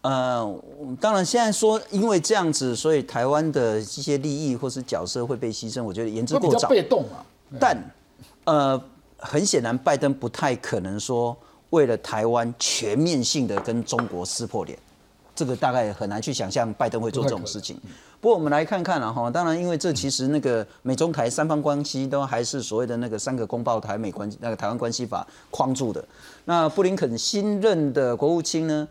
[0.00, 0.58] 呃，
[0.98, 6.70] 当然现在说因为这样子，所以台湾的一些利益或是角色会被牺牲，我觉得言之过早。
[6.70, 7.22] 被动啊。
[7.58, 7.74] 但，
[8.48, 8.82] 呃，
[9.18, 11.36] 很显然，拜登不太可能说
[11.68, 14.78] 为了台湾全面性的跟中国撕破脸，
[15.36, 17.78] 这个大概很难去想象拜登会做这种事情。
[18.22, 26.02] 不过我们来看看了哈，当然因为这其实那个美中台三方关系都还是所谓的那个三个公报台美关那个台湾关系法框住的。
[26.46, 28.88] 那布林肯新任的国务卿呢，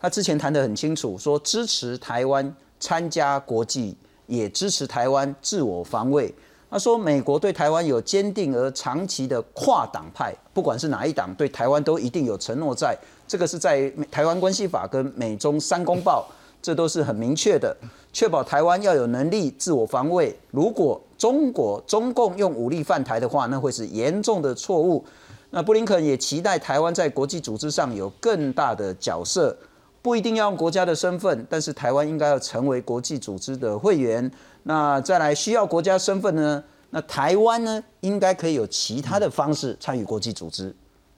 [0.00, 6.34] 他之前谈得很清楚，说支持台湾参加国际，也支持台湾自我防卫。
[6.68, 12.96] 他说美国对台湾有坚定而长期的跨党派，不管是哪一党对台湾都一定有承诺，在
[13.28, 16.26] 这个是在台湾关系法跟美中三公报。
[16.62, 17.76] 这都是很明确的，
[18.12, 20.36] 确保台湾要有能力自我防卫。
[20.50, 25.04] 如果中国中共用武力犯台的话，那会是严重的错误。
[25.50, 29.56] 那布林肯也期待台湾在国际组织上有更大的角色，
[30.02, 34.28] 不一定要用国家的身份，但是台湾应该要成为国际组织的会员。
[34.68, 36.62] 那再来需要国家身份呢？
[36.90, 40.74] 那台湾呢，应该可以有其他的方式参与国际组织。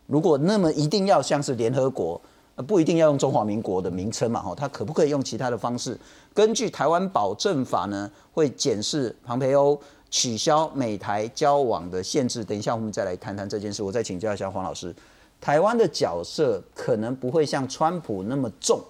[0.07, 2.21] 如果那么一定要像是联合国？
[2.67, 5.99] 不一定要用中华民国的名称嘛，哈，他可不可以用其他的方式？
[6.35, 9.81] 根据台湾保证法呢，会检视庞培欧
[10.11, 12.45] 取消美台交往的限制。
[12.45, 13.83] 等一下我们再来谈谈这件事。
[13.83, 14.95] 我再请教一下黄老师，
[15.41, 18.83] 台湾的角色可能不会像川普那么重，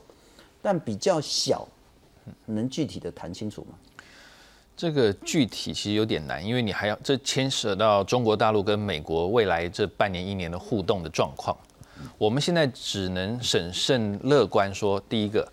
[0.63, 1.69] 但比较小，
[2.47, 3.77] 能具体的谈清楚吗？
[4.79, 11.57] 这个具体其实有点难，因为你还要这牵涉到中国大陆跟美国未来这半年一年的互动的状况。
[12.17, 15.53] 我们现在只能审慎乐观说，第一个，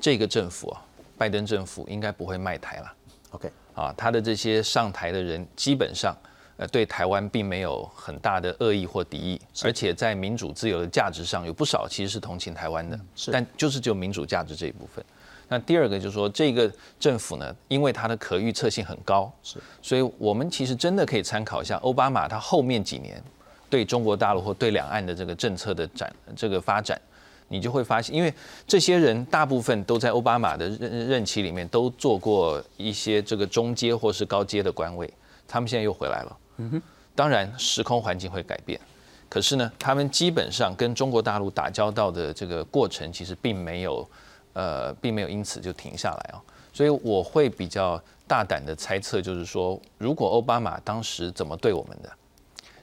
[0.00, 0.82] 这个政府啊，
[1.16, 2.92] 拜登政府应该不会卖台了。
[3.30, 6.12] OK，啊，他的这些上台的人基本上，
[6.56, 12.98] 呃，对台湾并没有很大的恶意或敌意，而且在民主自由的价值上有不少其实是同情台湾的，
[13.30, 15.04] 但就是就民主价值这一部分。
[15.50, 23.22] 那第二个就是说，这个政府呢，因为它的可预测性很高，是，所以我们其实真的可以参考一下奥巴马他后面几年。
[23.68, 27.00] 对中国大陆或对两岸的这个政策的展这个发展，
[27.46, 28.34] 你就会发现，因为
[28.66, 35.08] 这些人大部分都在奥巴马的任任期里面都做过一些这个中阶或是高阶的官位，
[35.46, 36.36] 他们现在又回来了。
[36.56, 36.82] 嗯哼，
[37.14, 38.80] 当然时空环境会改变，
[39.28, 44.04] 可是呢，他们基本上跟中国大陆打交道的这个过程，其实并没有
[44.52, 46.42] 呃，并没有因此就停下来啊。
[46.72, 52.10] 所以我会比较大胆的猜测，就是说，如果奥巴马当时怎么对我们的？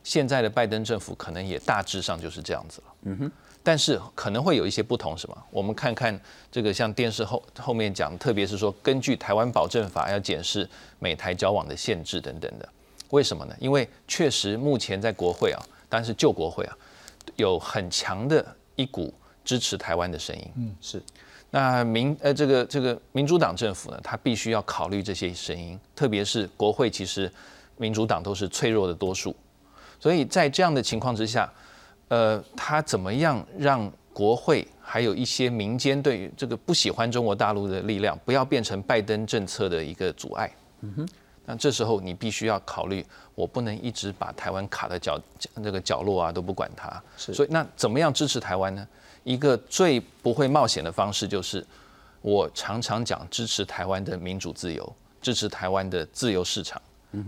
[0.04, 5.38] 现在的拜登政府可能也大致上就是这样子了，嗯哼，但是可能会有一些不同，什么？
[5.52, 6.18] 我们看看
[6.50, 12.70] 这个，像电视后后面讲，特别是说根据台湾保证法要检视美台交往的限制等等的，
[13.10, 13.56] 为什么呢？
[13.60, 16.78] 因为确实目前在国会啊，当然是旧国会啊，
[17.36, 18.46] 有很强的
[18.78, 21.02] 一股支持台湾的声音，嗯，是。
[21.50, 27.32] 那民呃这个这个民主党政府呢，他必须要考虑这些声音，特别是国会其实
[27.78, 29.36] 民主党都是脆弱的多数。
[30.00, 31.52] 所以在这样的情况之下，
[32.10, 40.52] 呃，他怎么样让国会还有一些民间对于这个不喜欢中国大陆的力量，不要变成拜登政策的一个阻碍？
[40.82, 41.08] 嗯哼。
[41.46, 45.18] 那这时候你必须要考虑，我不能一直把台湾卡在角
[45.64, 47.02] 这个角落啊，都不管它。
[47.16, 47.34] 是。
[47.34, 48.86] 所以那怎么样支持台湾呢？
[49.28, 51.62] 一个最不会冒险的方式就是，
[52.22, 56.82] 我常常讲支持台湾的民主自由，支持台湾的自由市场，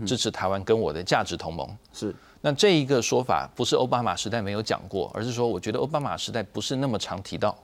[0.06, 1.68] 支持台湾跟我的价值同盟。
[1.92, 2.14] 是。
[2.40, 7.54] 那这一个说法不是奥巴马时代没有讲过，而是说我觉得奥巴马时代不是那么常提到。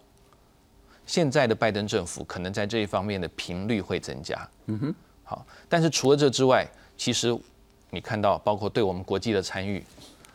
[1.07, 4.47] 现在的拜登政府可能在这一方面的频率会增加。
[4.67, 4.95] 嗯哼。
[5.25, 6.69] 好，但是除了这之外，
[6.99, 7.35] 其实
[7.89, 9.83] 你看到包括对我们国际的参与，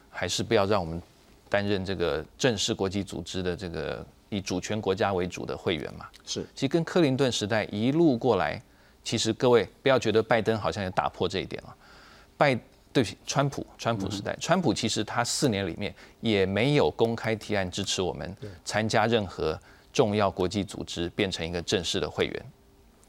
[0.10, 1.00] 还是不要让我们
[1.52, 6.08] 担任这个正式国际组织的这个以主权国家为主的会员嘛。
[6.26, 6.44] 是。
[6.56, 8.60] 其实跟克林顿时代一路过来，
[9.04, 11.76] 其实各位不要觉得拜登好像也打破这一点了。
[12.38, 12.58] 拜。
[12.94, 18.36] 对不起，川普，川普时代，川普其实他四年里面也没有公开提案支持我们
[18.66, 19.58] 参加任何
[19.94, 22.46] 重要国际组织，变成一个正式的会员。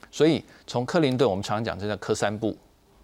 [0.09, 2.57] 所以从克林顿，我们常常讲这叫“科三部”，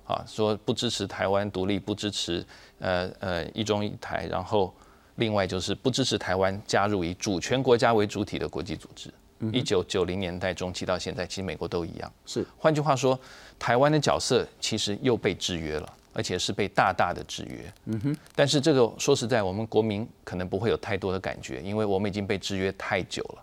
[0.06, 2.46] 啊，说不支持台湾独立，不支持
[2.78, 4.72] 呃呃一中一台，然后
[5.18, 9.12] 另外就是不支持台湾加入以主权国家为主体的国际组织。
[9.52, 12.12] 一九九零年代中期到现在，其实美国都一样。
[12.26, 13.16] 是，换句话说，
[13.58, 15.94] 台湾的角色其实又被制约了。
[16.14, 18.16] 而且是被大大的制约，嗯哼。
[18.34, 23.42] 但是这个说实在，我们国民可能不会有太多的感觉，因为我们已经被制约太久了，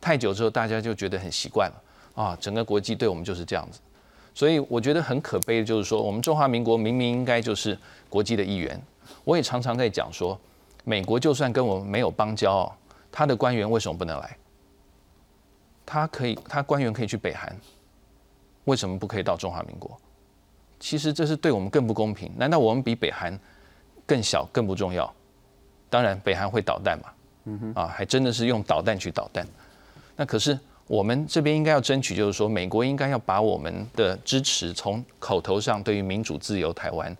[0.00, 1.82] 太久之后大家就觉得很习惯了
[2.20, 2.36] 啊。
[2.40, 3.78] 整个国际对我们就是这样子，
[4.34, 7.78] 所以我觉得很可悲的就是说，我们中华民国明明应该就是
[8.08, 8.80] 国际的一员。
[9.22, 10.36] 我也常常在讲说，
[10.88, 12.74] 美国就算跟我们没有邦交，
[13.12, 14.38] 他的官员为什么不能来？
[15.84, 17.54] 他可以，他官员可以去北韩，
[18.64, 20.00] 为什么不可以到中华民国？
[20.80, 22.32] 其实这是对我们更不公平。
[22.38, 23.38] 难道我们比北韩
[24.06, 25.12] 更小、更不重要？
[25.90, 29.46] 当然，北韩会导弹嘛，啊，还真的是用导弹去导弹。
[30.16, 37.14] 那可是我们这边应该要争取，就是说，美国应该要把我们的支持从口头上对于民主自由台湾、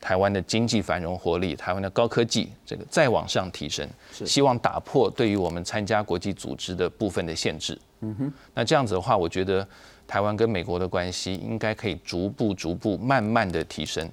[0.00, 3.88] 台湾的经济繁荣活力、台湾的高科技这个再往上提升，
[4.24, 7.78] 希望打破对于我们参加国际组织的部分的限制。
[8.00, 9.66] 嗯哼，那这样子的话，我觉得
[10.06, 14.10] 台湾跟美国的关系应该可以逐步、逐步、慢慢的提升。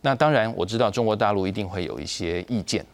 [0.00, 2.84] 那当然，我知道中国大陆一定会有一些意见，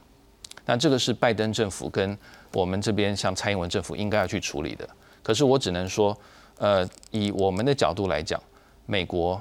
[0.66, 2.16] 那这个是拜登政府跟
[2.52, 4.86] 我们这边像蔡英文政府应该要去处理的。
[5.22, 6.16] 可是我只能说，
[6.58, 8.38] 呃，以我们的角度来讲，
[8.84, 9.40] 美国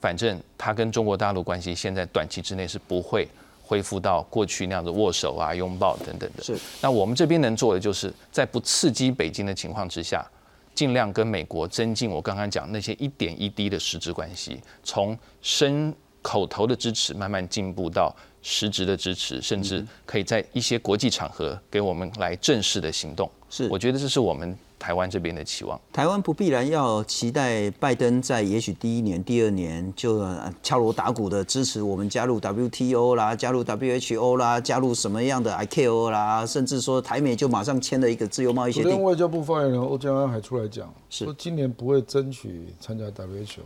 [0.00, 3.28] 反正他跟中国大陆关系现在短期之内是不会
[3.62, 6.42] 恢复到过去那样的握手啊、拥抱等等的。
[6.42, 6.56] 是。
[6.80, 10.26] 那我们这边能做的，就是在不刺激北京的情况之下，
[10.74, 23.30] 尽量跟美国增进我刚刚讲那些一点一滴的实质关系，从深口头的支持慢慢进步到实质的支持，甚至可以在一些国际场合给我们来正式的行动。
[23.50, 23.68] 是。
[23.68, 24.58] 我觉得这是我们。
[24.80, 30.26] 台湾这边的期望，台湾不必然要期待拜登在也许第一年、第二年就
[30.62, 39.02] 敲锣打鼓的支持我们加入 WTO 啦，加入 WHO 啦，加入什么样的 ICAO 啦，甚至说台美就马上签了一个自由贸易协定。
[39.02, 43.60] 外交部发言人欧江安还出来讲，说今年不会争取参加 WHO，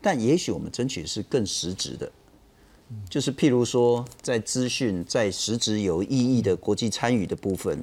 [0.00, 2.10] 但也许我们争取是更实质的，
[3.08, 7.80] 就是譬如说在资讯、在实质有意义的国际参与的部分。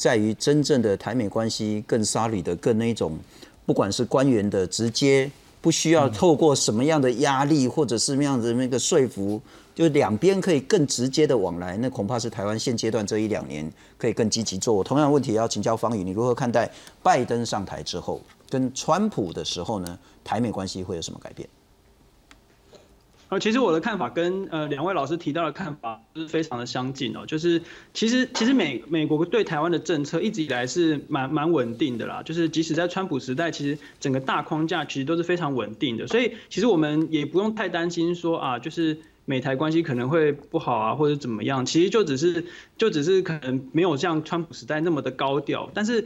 [0.00, 3.18] 在于真正的台美关系更沙里的更那种，
[3.66, 9.38] 不管是官员的直接，不需要透过什么样的压力或者是什么样的那个说服，
[9.74, 14.82] 就两边可以更直接的往来，那恐怕是台湾现阶段这一两年可以更积极做。
[14.82, 16.70] 同样问题要请教方宇，你如何看待
[17.02, 19.98] 拜登上台之后跟川普的时候呢？
[20.24, 21.46] 台美关系会有什么改变？
[23.30, 27.24] 呃，其实我的看法跟呃两位老师提到的看法是非常的相近哦。
[27.24, 27.62] 就是
[27.94, 32.22] 其实其实美美国对台湾的政策一直以来是蛮蛮稳定的啦。
[32.24, 36.08] 就是即使在川普时代，其实整个大框架其实都是非常稳定的。
[36.08, 41.64] 所以其实我们也不用太担心说啊，就是美台关系可能会不好啊，或者怎么样。
[41.64, 42.44] 其实就只是
[42.76, 46.04] 就只是可能没有像川普时代那么的高调，但是。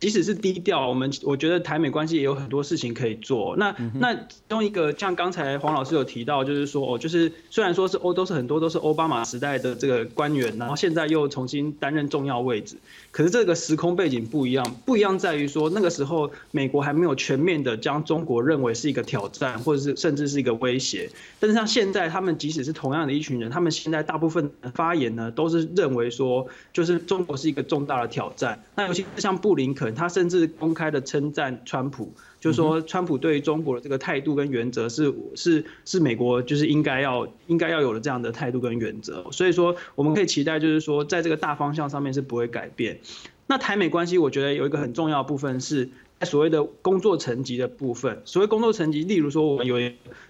[0.00, 3.54] 即使是低调，我们我觉得台美关系也有很多事情可以做。
[3.58, 12.76] 那那其中一个，像刚才黄老师有提到，就是说哦，就是虽然说是欧都是很多都是奥巴马时代的这个官员，然后现在又重新担任重要位置，
[13.12, 21.10] 可是这个时空背景不一样，不一样在于说那个时候美国还没有全面的将中国认为是一个挑战，或者是甚至是一个威胁。
[21.38, 28.62] 但是像现在，他们即使是同样的一群人，他们现在大部分发言呢，都是认为说，就是中国是一个重大的挑战。
[28.76, 29.90] 那尤其是像布林肯。
[30.00, 39.30] 他甚至公开的称赞川普，就是说川普对中国的这个态度跟原则是是是美国就是应该要应该要有的这样的态度跟原则。
[39.30, 42.98] 所以说我们可以期待，就是说在这个大方向上面是不会改变。
[43.46, 45.90] 那台美关系，我觉得有一个很重要的部分是
[46.22, 48.22] 所谓的工作层级的部分。
[48.24, 49.76] 所谓工作层级，例如说我们有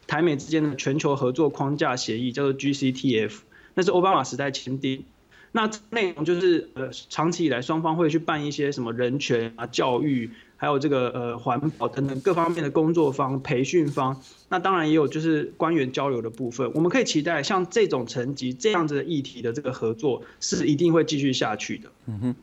[0.06, 3.40] 台美之间的全球合作框架协议，叫做 GCTF，
[3.74, 5.04] 那是奥巴马时代签订。
[5.52, 14.16] 那内容就是呃，长期以来双方会去办一些什么人权啊、教育，还有这个呃环保等等各方面的工作方、培训方。
[14.48, 16.70] 那当然也有就是官员交流的部分。
[16.72, 21.90] 我们可以期待像这种层级这样子的议题的这个合作是一定会继续下去的。
[22.06, 22.34] 嗯哼，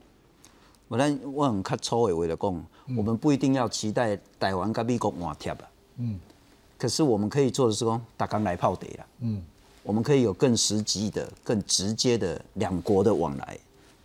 [0.89, 2.65] 我咱我很较粗的话来讲，
[2.97, 5.57] 我们不一定要期待台湾跟美国换贴啊。
[5.97, 6.19] 嗯，
[6.77, 9.05] 可是我们可以做的是讲，大家来泡茶啦。
[9.21, 9.41] 嗯。
[9.87, 13.57] 我们可以有更实际的、更直接的两国的往来，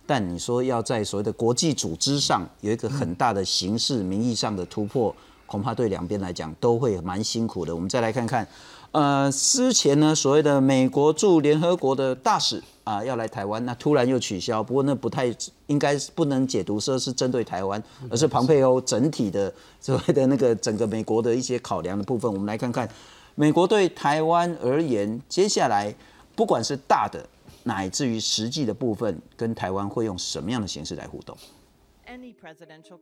[0.05, 5.13] 但你说要在所谓的国际组织上有一个很大的形式、名义上的突破，
[5.45, 7.75] 恐怕对两边来讲都会蛮辛苦的。
[7.75, 8.47] 我们再来看看，
[8.93, 15.35] 呃，之前呢，所谓的美国驻联合国的大使啊要来台湾，那突然又取消，不过那不太
[15.67, 22.31] 应该不能解读说是针对台湾，而是庞佩欧整体的所谓的那个整个美国的一些考量的部分。
[22.31, 22.87] 我们来看看。
[23.35, 25.93] 美国对台湾而言，接下来
[26.35, 27.25] 不管是大的，
[27.63, 31.35] 乃至于实际的部分，跟台湾会用什么样的形式来互动？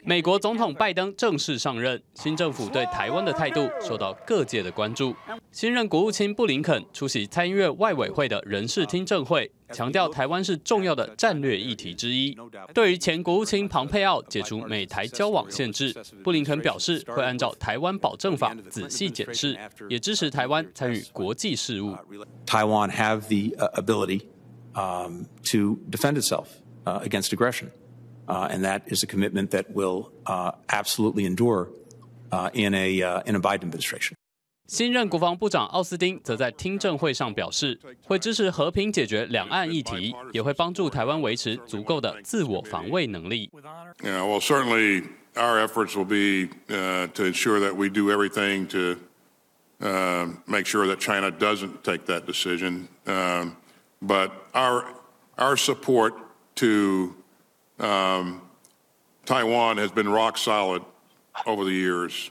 [0.03, 5.15] 美国总统拜登正式上任，新政府对台湾的态度受到各界的关注。
[5.51, 12.37] 新任国务卿布林肯出席参议院外委会的人事听证会，强调台湾是重要的战略议题之一。
[12.73, 15.93] 对于前国务卿庞佩奥解除美台交往限制，
[16.23, 19.57] 布林肯表示会按照台湾保证法仔细检视，
[19.89, 21.95] 也支持台湾参与国际事务。
[22.45, 24.21] Taiwan have the ability
[24.73, 26.45] um to defend itself
[26.85, 27.67] against aggression.
[28.28, 31.68] Uh, and that is a commitment that will uh, absolutely endure
[32.32, 34.16] uh, in a in a Biden administration.
[34.66, 43.48] 新任国防部长奥斯汀则在听证会上表示，会支持和平解决两岸议题，也会帮助台湾维持足够的自我防卫能力。
[44.02, 45.04] Yeah, well, certainly
[45.36, 48.96] our efforts will be uh, to ensure that we do everything to
[49.80, 52.88] uh, make sure that China doesn't take that decision.
[53.06, 53.52] Um,
[54.02, 54.84] but our
[55.38, 56.14] our support
[56.56, 57.14] to
[57.80, 58.40] um,
[59.24, 60.82] Taiwan has been rock solid
[61.44, 62.28] over the years.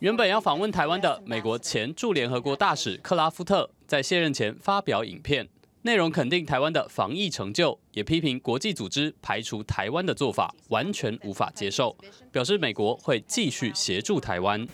[0.00, 5.48] 原本要访问台湾的美国前驻联合国大使克拉夫特，在卸任前发表影片，
[5.82, 11.96] 内容肯定台湾的防疫成就，也批评国际组织排除台湾的做法完全无法接受，
[12.30, 14.66] 表示美国会继续协助台湾。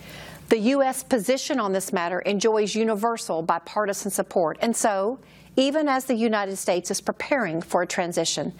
[0.49, 1.03] The U.S.
[1.03, 5.17] position on this matter enjoys universal bipartisan support, and so,
[5.55, 8.51] even as the United States is preparing for a transition,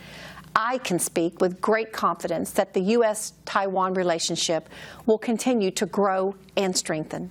[0.62, 3.32] I can speak with great confidence that the U.S.
[3.46, 4.68] Taiwan relationship
[5.06, 7.30] will continue to grow and strengthen.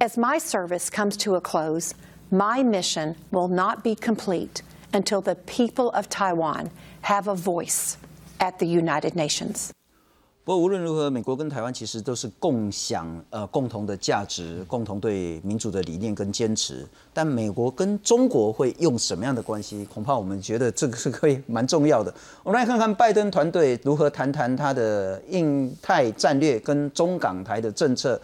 [0.00, 1.94] As my service comes to a close,
[2.32, 7.96] my mission will not be complete until the people of Taiwan have a voice
[8.40, 9.72] at the United Nations.
[10.48, 16.86] 不过无论如何，美国跟台湾其实都是共享呃共同的价值，共同对民主的理念跟坚持。
[17.12, 19.84] 但美国跟中国会用什么样的关系？
[19.92, 22.10] 恐怕我们觉得这个是可以蛮重要的。
[22.42, 28.18] 我们来看看拜登团队如何谈谈他的印太战略跟中港台的政策。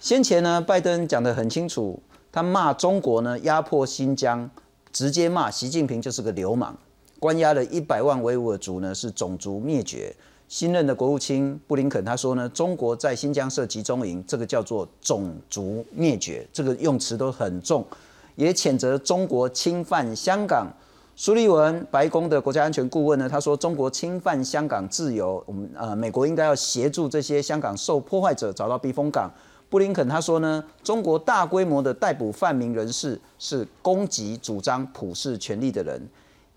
[0.00, 1.96] 先前呢，拜登讲得很清楚，
[2.32, 4.50] 他骂中国呢压迫新疆，
[4.92, 6.76] 直接骂习近平就是个流氓，
[7.20, 10.12] 关押了一百万维吾尔族呢是种族灭绝。
[10.52, 17.82] 新任的国务卿布林肯他说呢，中国在新疆设集中营，这个叫做种族灭绝，这个用词都很重，
[18.36, 20.70] 也谴责中国侵犯香港。
[21.16, 29.30] 苏利文白宫的国家安全顾问呢，他说中国侵犯香港自由，我们呃美国应该要协助这些香港受破坏者找到避风港。
[29.70, 36.06] 布林肯他说呢，中国大规模的逮捕泛民人士是攻击主张普世权利的人。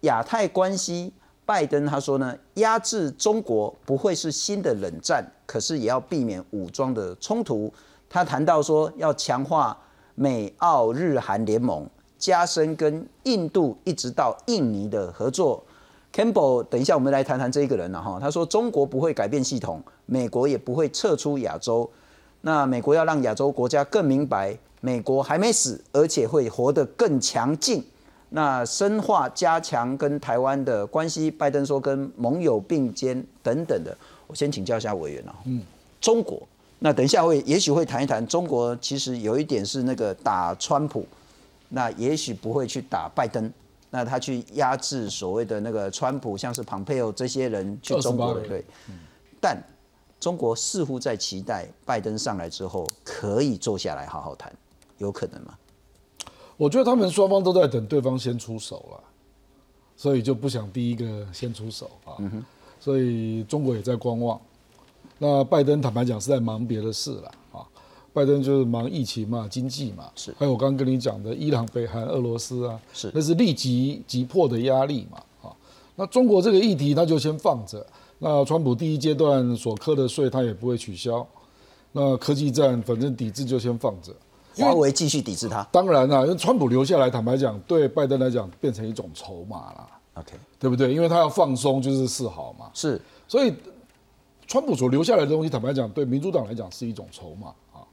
[0.02, 1.14] 亚太关系。
[1.46, 7.72] 拜登他说呢，压制中国不会是新的冷战，可是也要避免武装的冲突。
[8.10, 9.78] 他谈到说，要强化
[10.16, 11.88] 美澳日韩联盟，
[12.18, 15.64] 加深跟印度一直到印尼的合作。
[16.12, 18.18] Campbell，等一下我们来谈谈这一个人了哈。
[18.20, 21.88] 他说，中国不会改变系统，美国也不会撤出亚洲。
[22.42, 27.84] 那美国要让亚洲国家更明白，美国还没死，而且会活得更强劲。
[28.36, 33.98] 那深化加强跟台湾的关系，拜登说跟盟友并肩等等的。
[34.28, 35.64] 我先请教一下委员啊，嗯，
[36.02, 36.46] 中国，
[36.80, 41.08] 那等一下会也许会谈一谈中国，其实有一点是那个打川普，
[41.70, 43.50] 那也许不会去打拜登，
[43.90, 48.66] 那他去压制所谓的那个川普，像是庞佩奥这些人去中国，对，
[49.40, 49.58] 但
[50.20, 54.52] 中国似乎在期待拜登上来之后可以坐下来好好谈，
[54.98, 55.54] 有可能吗？
[56.58, 59.00] 我觉得他们双方都在等对方先出手了，
[59.98, 62.16] 所以就不想第一个先出手啊。
[62.80, 64.40] 所以中国也在观望。
[65.18, 67.66] 那拜登坦白讲是在忙别的事了啊。
[68.14, 70.34] 拜登就是忙疫情嘛、经济嘛，是。
[70.38, 73.12] 还有我刚刚跟你讲的伊朗、北韩、俄罗斯啊，是。
[73.14, 75.52] 那是立即急迫的压力嘛啊。
[75.98, 77.86] 那中国这个议题他就先放着。
[78.20, 81.26] 那川普第一阶段所课的税他也不会取消。
[81.92, 84.14] 那科技战反正抵制就先放着。
[84.58, 89.88] 华为继续抵制他，当然啦，因为川普留下来，坦白讲，对拜登来讲变成一种筹码了。
[90.16, 90.94] OK，对不对？
[90.94, 92.70] 因为他要放松，就是示好嘛。
[92.74, 93.54] 是，所以
[94.48, 97.84] 川普所留下来的东西，坦白讲，对民主党来讲是一种筹码啊。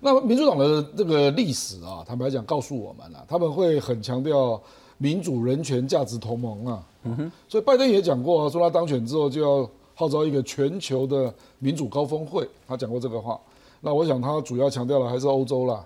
[0.00, 4.60] 那民主党的这个历史啊，坦白讲告诉我们了，他们会很强调
[4.98, 6.82] 民主、人权、价值同盟啊。
[7.04, 7.32] 嗯哼。
[7.48, 13.40] 所以拜登也讲过啊，说他当选之后就要号召一个全球的民主高峰会，他讲过这个话。
[13.80, 15.82] 那我想他主要强调的还是欧洲啦。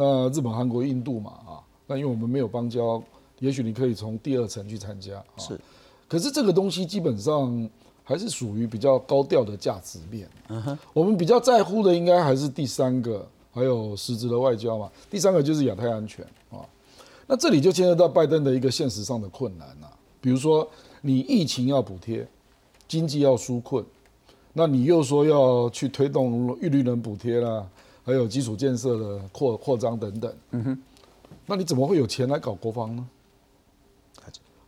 [0.00, 3.02] 那日本、韩国、印度嘛，啊，那因为我们没有邦交，
[3.40, 5.16] 也许你可以从第二层去参加。
[5.16, 5.60] 啊是，
[6.06, 7.68] 可是这个东西基本上
[8.04, 10.30] 还是属于比较高调的价值面。
[10.50, 14.88] 嗯哼，我们比较在乎的应该还是第三个，还有实质的外交嘛。
[15.10, 16.62] 第三个就是亚太安全啊。
[17.26, 19.88] 那这里就牵涉到拜登的一个现实上的困难呐，
[20.20, 20.64] 比如说
[21.00, 22.24] 你疫情要补贴，
[22.86, 23.84] 经济要纾困，
[24.52, 27.66] 那你又说要去推动绿绿能补贴啦。
[28.08, 30.82] 还有基础建设的扩扩张等等，嗯哼，
[31.44, 33.06] 那你怎么会有钱来搞国防呢？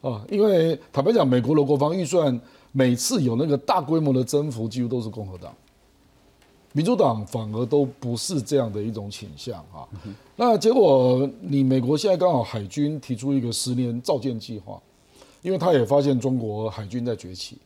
[0.03, 2.39] 啊，因为坦白讲，美国的国防预算
[2.71, 5.55] 每次有那个大规模的增幅，几乎都是共和党，
[6.75, 9.89] 民主党反而都不是这样的一种倾向啊。
[10.37, 14.79] 那结果你美国现在刚好海军提出一个十年造舰计划，
[15.41, 17.57] 因为他也发现中国海军在崛起。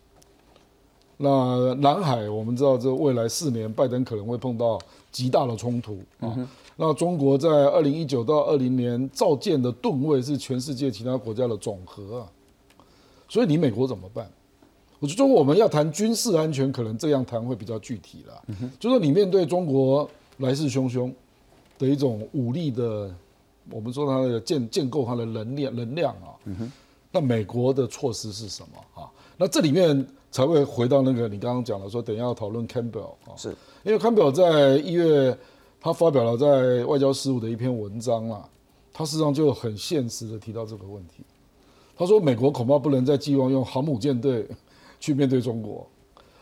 [1.16, 4.78] 那南海，我们知道这未来四年，拜登可能会碰到
[5.12, 6.36] 极大的冲突啊。
[6.76, 12.26] 那中国在二零一九到二零年造舰的吨位是全世界其他国家的总和啊。
[13.28, 14.28] 所以你美国怎么办？
[15.00, 18.42] 我就说我们要谈军事安全，可能这样谈会比较具体了。
[18.80, 20.08] 就说你面对中国
[20.38, 21.12] 来势汹汹
[21.78, 23.14] 的一种武力的，
[23.70, 26.34] 我们说它的建建构它的能量能量啊，
[27.12, 29.10] 那美国的措施是什么啊？
[29.36, 33.54] 那这里面才会回到那个你刚刚讲的说，等一下要讨论 Campbell 啊，是
[33.84, 35.38] 因为 Campbell 在一月
[35.80, 38.48] 他发表了在外交事务的一篇文章啦，
[38.92, 41.22] 他实际上就很现实的提到这个问题。
[41.96, 44.44] 他说，美国恐怕不能再寄望用航母舰队
[44.98, 45.86] 去面对中国，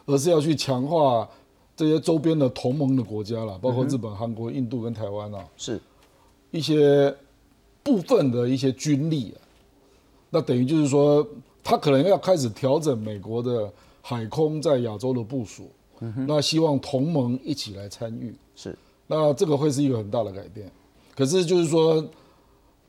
[0.06, 1.28] 而是要去强化
[1.76, 5.78] 这些周边的同盟的国家了，包括日本、韩国、印度跟台湾啊，是
[6.50, 7.14] 一些
[7.82, 9.44] 部分的一些军力啊。
[10.30, 11.28] 那等于就是说，
[11.62, 15.70] 他可能要开始调整美国的海空在亚洲的部署，
[16.26, 18.34] 那希望同盟一起来参与。
[18.54, 20.70] 是，那这个会是一个很大的改变。
[21.14, 22.04] 可是就是说。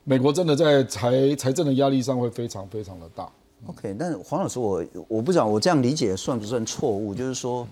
[0.06, 3.26] 美国真的在财财政的压力上会非常非常的大。
[3.68, 7.16] OK，但是黄老师，我我不知道我这样理解算不算错误？
[7.16, 7.66] 就是说，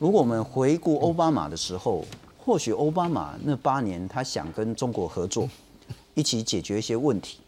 [0.00, 2.04] 如果我们回顾奥巴马的时候，
[2.36, 5.48] 或许奥巴马那八年他想跟中国合作，
[6.14, 7.38] 一起解决一些问题，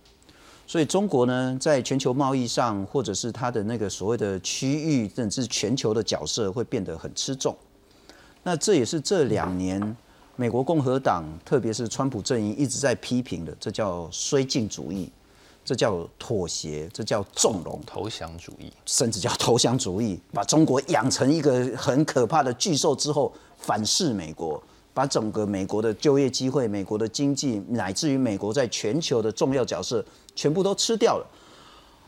[0.70, 7.52] 所以中国呢，在全球贸易上，或者是它的那个所谓的区域甚至全球的角色会变得很吃重。
[8.44, 9.96] 那这也是这两年。
[10.36, 15.10] 美国共和党，特别是川普阵营一直在批评的，这叫绥靖主义，
[15.64, 24.62] 这叫妥协，这叫纵容，投降主义，甚至叫投降主义，把中国养成一个很可怕的巨兽之后，反噬美国，
[24.94, 30.02] 把整个美国的就业机会、美国的经济，乃至于美国在全球的重要角色，
[30.40, 31.26] 全部都吃掉了。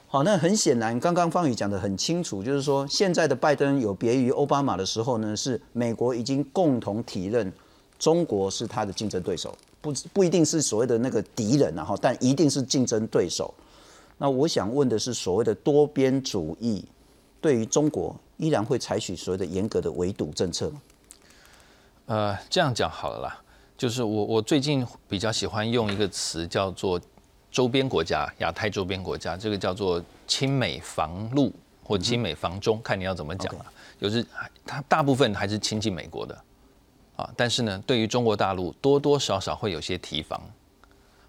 [0.09, 7.53] 好，那很显然，刚刚方宇讲的很清楚，就是说，现在的拜登有别于奥巴马的时候呢，是美国已经共同体认。
[7.99, 13.53] 中国是他的竞争对手，不不一定是所谓的那个敌人，然后但一定是竞争对手。
[14.17, 16.83] 那我想问的是，所谓的多边主义
[17.39, 20.83] 对于中国依然会采取所谓的严格的围堵政策吗？
[22.07, 23.39] 呃，这样讲好了啦，
[23.77, 27.01] 就是我我最近比较喜欢用一个词叫做
[27.53, 31.53] 周边国家，亚太周边国家，这个叫做亲美防陆
[31.85, 33.67] 或亲美防中，看你要怎么讲了。
[34.01, 34.27] 就是
[34.67, 36.35] 它大部分还是亲近美国的。
[37.15, 40.41] 啊，但是呢，对于中国大陆多多少少会有些提防，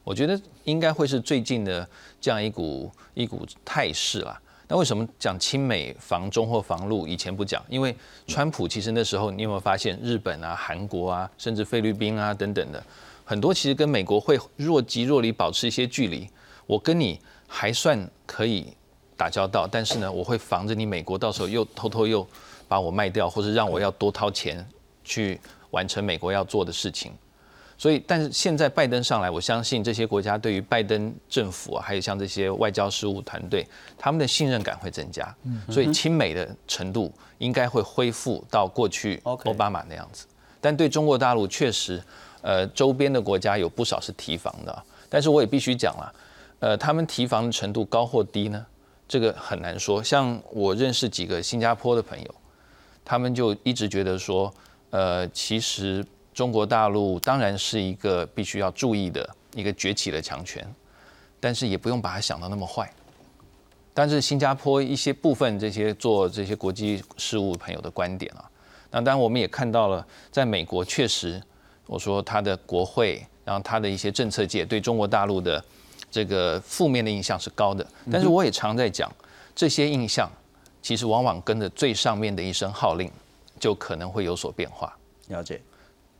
[0.05, 1.87] 我觉得应该会是最近的
[2.21, 4.39] 这样一股一股态势啦。
[4.69, 7.05] 那为什么讲亲美防中或防陆？
[7.05, 7.93] 以前不讲，因为
[8.25, 12.81] 川普其实那时候你有没有发现，日本啊、韩国啊，甚至菲律宾啊等等的，
[13.23, 16.29] 很多其实跟美国会若即若离，保持一些距离。
[16.65, 18.73] 我跟你还算可以
[19.17, 22.27] 打交道，但是呢，我会防着你美国到时候又偷偷又
[22.67, 24.65] 把我卖掉，或者让我要多掏钱
[25.03, 25.39] 去。
[25.73, 27.11] 完成美国要做的事情，
[27.79, 33.67] 所以，但是现在拜登上来，我相信这些国家对于拜登政府啊，还有像这些外交事务团队，
[33.97, 35.35] 他们的信任感会增加，
[35.71, 40.27] 所以亲美的程度应该会恢复到过去奥巴马那样子。
[40.61, 41.99] 但对中国大陆确实，
[42.43, 46.15] 呃，周边的国家有不少是提防的，但是我也必须讲了，
[46.59, 48.63] 呃，他们提防的程度高或低呢，
[49.07, 50.03] 这个很难说。
[50.03, 52.35] 像我认识几个新加坡的朋友，
[53.03, 54.53] 他们就一直觉得说。
[54.95, 60.63] 呃，其实中国大陆当然是一个必须要注意的一个崛起的强权，
[61.39, 62.87] 但是也不用把它想的那么坏。
[63.91, 68.47] 但是新加坡一些部分这些做这些国际事务朋友的观点啊，
[68.91, 71.41] 那当然我们也看到了，在美国确实，
[71.85, 75.63] 我说他的国会，然后他的一些政策界对中国大陆的
[76.11, 77.85] 这个负面的印象是高的。
[78.11, 79.11] 但是我也常在讲，
[79.55, 80.29] 这些印象
[80.81, 83.11] 其实往往跟着最上面的一声号令。
[83.59, 84.93] 就可能会有所变化，
[85.29, 85.61] 了解。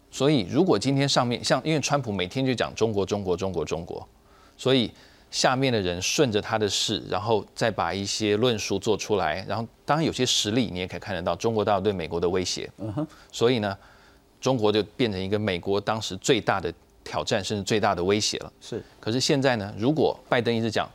[0.10, 4.08] 所以如果今天上面像，因为川普每天就讲中国、中国、中国、中国，
[4.56, 4.90] 所以
[5.30, 12.72] 下面的人顺着他的事，然后再把一些论述做出来，然后当然有些实例你也可以看得到，中国大陆对美国的威胁。
[12.78, 13.06] 嗯哼。
[13.30, 13.78] 所以呢，
[14.44, 16.72] 中国就变成一个美国当时最大的
[17.04, 18.54] 挑战，甚至最大的威胁了。
[18.60, 18.84] 是。
[19.00, 20.88] 可是现在呢，如果拜登一直讲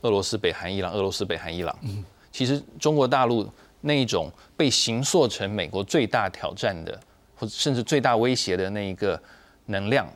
[0.00, 2.02] 俄罗斯、北韩、伊朗、俄罗斯、北韩、伊朗，嗯，
[2.32, 3.46] 其实中国大陆。
[3.86, 6.98] 那一种被形塑成美国最大挑战的，
[7.36, 9.20] 或者甚至最大威胁的那一个
[9.66, 10.08] 能量，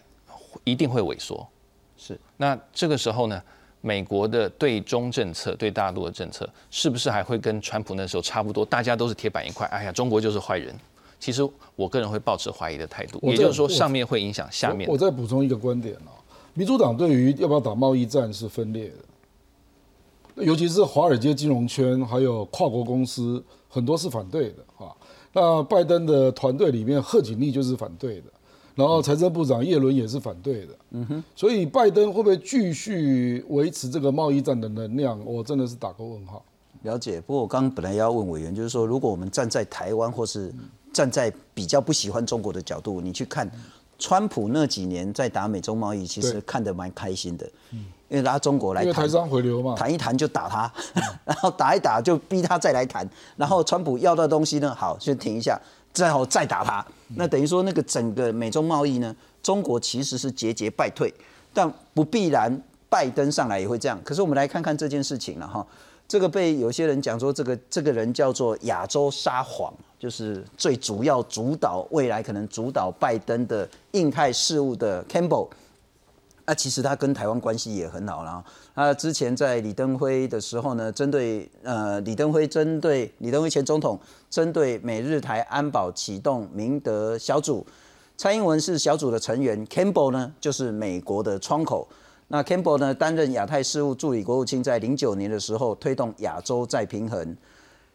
[0.64, 1.47] 一定会萎缩。
[1.99, 2.18] 是。
[2.39, 3.43] 那这个时候呢，
[3.82, 8.64] 美国的对中政策、对大陆的政策，是不是还会跟川普那时候差不多？
[8.64, 9.66] 大家都是铁板一块。
[9.66, 10.74] 哎呀，中国就是坏人。
[11.20, 13.18] 其实我个人会抱持怀疑的态度。
[13.22, 14.88] 也就是说，上面会影响下面。
[14.88, 16.14] 我再补充一个观点哦，
[16.54, 20.44] 民主党对于要不要打贸易战是分裂的。
[20.44, 24.96] 尤其是华尔街金融圈，还有跨国公司，很多是反对的哈。
[25.32, 28.26] 那拜登的团队里面，贺锦丽就是反对的，
[28.76, 30.68] 然后财政部长耶伦也是反对的。
[30.90, 31.24] 嗯哼。
[31.34, 35.20] 所以拜登会不会继续维持这个贸易战的能量？
[35.24, 36.44] 我真的是打个问号。
[36.82, 37.20] 了解。
[37.20, 40.54] 不过我刚刚本来要问委员，就是说，如果我们站在台湾或是
[40.93, 43.51] 站在比较不喜欢中国的角度，你去看
[43.99, 47.49] 川普那几年在打美中贸易，其实看得蛮开心的，
[48.09, 50.72] 因为拉中国来谈，台商回流嘛，谈一谈就打他，
[51.24, 55.61] 然后打一打就逼他再来谈，然后川普要到东西呢，好先停一下，
[55.93, 56.84] 再后再打他，
[57.16, 61.12] 那等于说那个整个美中贸易呢，中国其实是节节败退，
[61.53, 64.01] 但不必然拜登上来也会这样。
[64.05, 65.66] 可是我们来看看这件事情了哈，
[66.09, 75.48] 这个被有些人讲说这个这个人叫做亚洲沙皇，就是最主要主导未来可能主导拜登的印太事务的 Campbell。
[76.46, 78.42] 那其实他跟台湾关系也很好啦。
[78.74, 84.00] 他之前在李登辉的时候呢，针对呃李登辉针对李登辉前总统
[84.30, 87.66] 针对美日台安保启动明德小组，
[88.16, 91.86] 蔡英文是小组的成员，Campbell 呢就是美国的窗口。
[92.28, 97.36] 那 Campbell 呢担任亚太事务助理国务卿，在零九年的时候推动亚洲再平衡。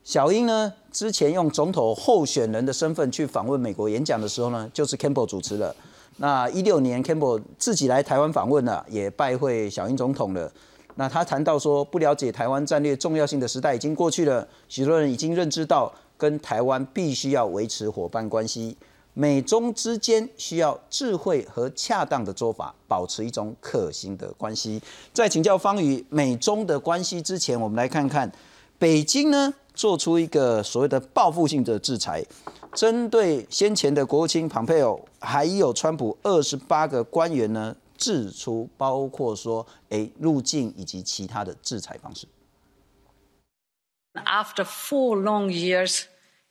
[0.03, 5.73] 小英呢之前用总统候选人的身份去访问美国演讲的时候呢，就是 Campbell 主持了。
[6.17, 10.51] 那一六年，Campbell 自己来台湾访问了，也拜会小英总统了。
[10.95, 18.77] 那他谈到说，不了解台湾战略重要性的时代已经过去了，许多人已经认知到，跟台湾必须要维持伙伴关系，
[19.13, 24.81] 美中之间需要智慧和恰当的做法，保持一种可行的关系。
[25.13, 28.31] 在请教方宇美中的关系之前，我们来看看
[28.79, 32.23] 北京呢做出一个所谓的报复性的制裁。
[32.73, 42.25] 针对先前的国务卿蓬佩奥，还有川普二十八个官员呢，指出包括说，哎，入境以及其他的制裁方式。
[44.15, 46.05] After four long years,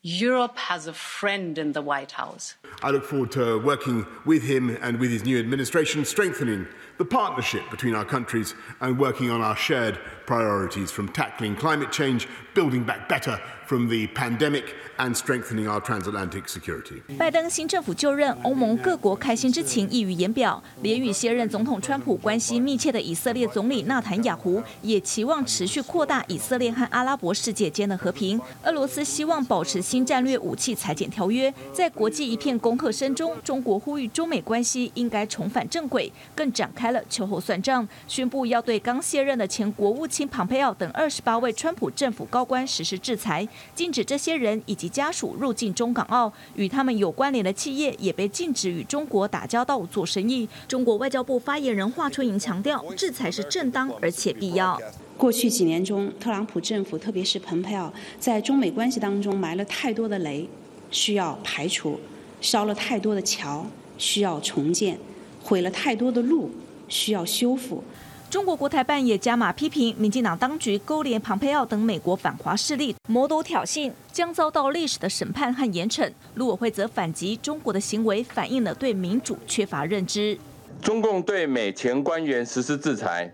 [0.05, 2.57] Europe has a friend in the White House.
[2.83, 6.67] I look forward to working with him and with his new administration, strengthening
[6.99, 12.27] the partnership between our countries and working on our shared priorities from tackling climate change,
[12.53, 13.41] building back better
[13.73, 14.65] from the pandemic
[14.99, 17.01] and strengthening our transatlantic security.
[17.17, 20.63] 拜登新政府就任，欧盟各国开心之情溢于言表。
[20.83, 28.39] 连与现任总统川普关系密切的以色列总理纳坦雅胡也期望持续扩大以色列和阿拉伯世界间的和平。
[28.65, 31.53] 俄罗斯希望保持新战略武器裁减条约。
[31.73, 43.49] 在国际一片攻克声中，中国呼吁中美关系应该重返正轨，更展开了秋后算账，宣布要对刚卸任的前国务卿庞佩奥等二十八位川普政府高官实施制裁。
[43.75, 50.49] 禁止这些人以及家属入境中港澳，与他们有关联的企业也被禁止与中国打交道做生意。
[50.69, 54.81] 中国外交部发言人华春莹强调，制裁是正当而且必要。
[55.17, 60.49] 过去几年中，特朗普政府，特别是蓬佩奥，在中美关系当中埋了太多的雷，
[60.91, 61.99] 需要排除；
[62.41, 63.65] 烧了太多的桥，
[63.99, 64.97] 需要重建；
[65.43, 66.51] 毁了太多的路，
[66.89, 67.85] 需要修复。
[68.33, 76.11] 中国国台办也加码批评民进党当局勾连庞佩奥等美国反华势力，谋斗挑衅，将遭到历史的审判和严惩。
[76.37, 80.39] 陆委会则反击中国的行为反映了对民主缺乏认知。
[80.81, 83.31] 中共对美前官员实施制裁，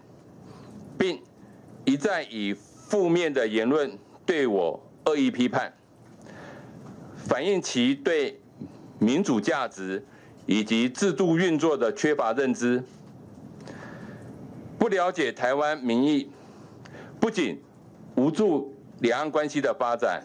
[0.99, 1.23] 并
[1.85, 3.97] 一再以负面的言论
[4.27, 5.73] 对我恶意批判，
[7.15, 8.41] 反映其对
[8.99, 10.05] 民主价值
[10.45, 12.83] 以及制度运作的缺乏认知。
[14.79, 16.31] 不了解台湾民意，
[17.19, 17.61] 不仅
[18.15, 20.23] 无助两岸关系的发展，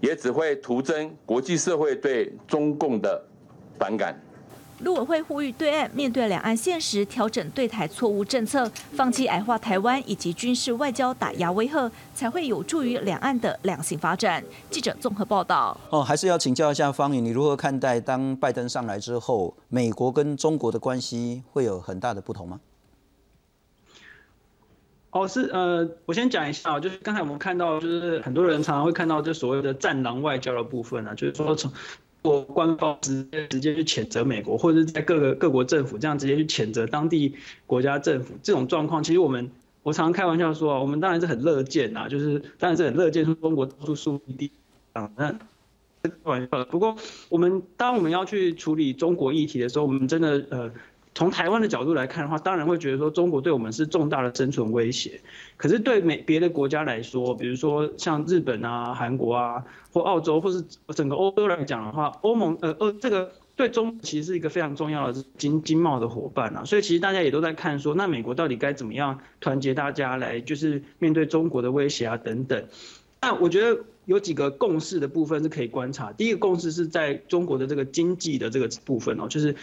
[0.00, 3.22] 也只会徒增国际社会对中共的
[3.78, 4.18] 反感。
[4.82, 14.42] 陆委会呼吁对岸面对两岸现实，调整对台错误政策，放弃矮化台湾以及军事外交打压威吓，才会有助于两岸的良性发展。
[14.70, 15.78] 记者综合报道。
[15.90, 22.58] 哦，还是要请教一下方宇，你如何看待当拜登上来之后，美国跟中国的关系会有很大的不同吗？
[25.12, 31.72] 哦，是呃，我先讲一下就是刚才我们看到，就是很多人常常会看到这所谓的战狼外交的部分啊，就是说从
[32.22, 37.34] 国官方直接直接去谴责美国，或者是在各个各国政府这样直接去谴责当地
[37.66, 39.50] 国家政府这种状况，其实我们
[39.82, 44.52] 我常常开玩笑说啊，我们当然是很乐见啊，就是当然是很乐见说中国到处树立地
[44.92, 45.32] 啊，那
[46.02, 46.64] 开玩笑。
[46.66, 46.94] 不过
[47.28, 50.70] 我们当我们要去处理中国议题的时候，我们真的呃。
[51.12, 55.20] 从台湾的角度来看的话，当然会觉得说中国对我们是重大的生存威胁。
[55.56, 66.64] 可是对美别的国家来说，比如说像日本啊、韩国啊，或澳洲，或是整个欧洲来讲的话，欧盟呃呃这个对中其实是一个非常重要的经经贸的伙伴啊。
[66.64, 72.64] 所以其实大家也都在看说，那美国到底该怎么样团结大家来就是面对中国的威胁啊等等。
[73.20, 76.12] 那我觉得有几个共识的部分是可以观察。
[76.12, 79.56] 第一个共识是在中国的这个经济的这个部分哦，就是。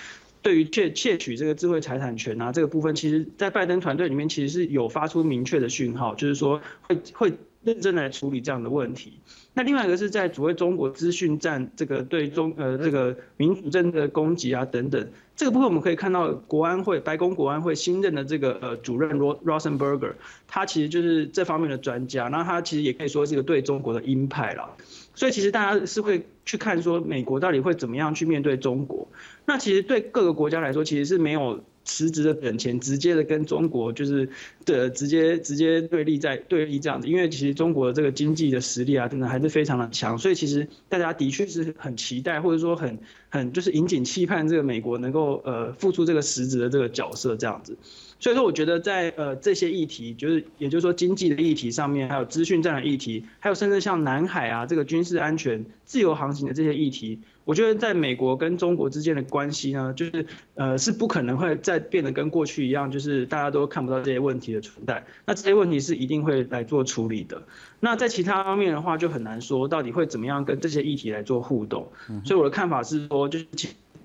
[0.48, 7.34] 对于窃窃取这个智慧财产权啊，这个部分，其实，在拜登团队里面，其实是有发出明确的讯号，就是说会会
[7.64, 9.20] 认真来处理这样的问题。
[9.54, 20.14] 那另外一个是在所谓中国资讯战这个对中呃这个民主政的攻击啊等等，这个部分我们可以看到国安会白宫国安会新任的这个呃主任 Ro Rosenberger，
[20.48, 24.78] 他其实就是这方面的专家，那他其实也可以说是一个对中国的鹰派了。
[25.14, 29.10] 所以其实大家是会去看说美国到底会怎么样去面对中国。
[29.48, 31.64] 那其实对各个国家来说，其实是没有。
[31.90, 34.28] 实质的本钱直接的跟中国就是
[34.66, 47.78] 的直接直接对立在对立这样子，因为其实中国的这个经济的实力啊，真的还是非常的强，所以其实大家的确是很期待或者说很很就是引颈期盼这个美国能够呃付出这个实质的这个角色这样子。
[48.20, 57.22] 所以说我觉得在呃这些议题，就是也就是说经济的议题上面，还有资讯战的议题，还有甚至像南海啊这个军事安全、自由航行的这些议题。
[57.48, 60.26] 我觉得在美国跟中国之间的关系呢，就是
[60.56, 65.02] 呃是不可能会再变得跟过去一样，就是大家都看不到这些问题的存在。
[65.26, 67.42] 那这些问题是一定会来做处理的。
[67.80, 71.88] 那在其他方面的话，就很难说到底会怎么样跟这些议题来做互动。
[72.26, 73.48] 所以我的看法是说，就是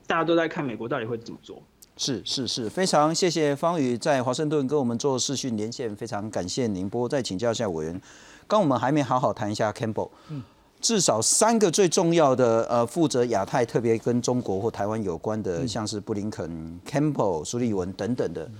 [0.06, 1.60] 大家都在看美国到底会怎么做。
[1.96, 7.08] 是是是，非常谢谢方宇在华盛顿跟我们做视讯连线，非常感谢宁波。
[7.08, 8.00] 再请教一下委员，
[8.46, 10.10] 刚我们还没好好谈一下 Campbell。
[10.30, 10.44] 嗯。
[10.82, 18.50] 至少三个最重要的呃，负责亚太特别跟中国或台湾有关的，像是布林肯、Campbell、苏利文等等的，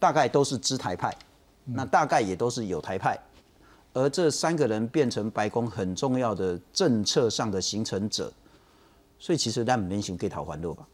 [0.00, 1.16] 大概都是支台派，
[1.64, 3.16] 那大概也都是有台派，
[3.92, 8.32] 而这三个人变成白宫很重要的政策上的形成者，
[9.20, 10.84] 所以其实他们连行可以讨还乐吧。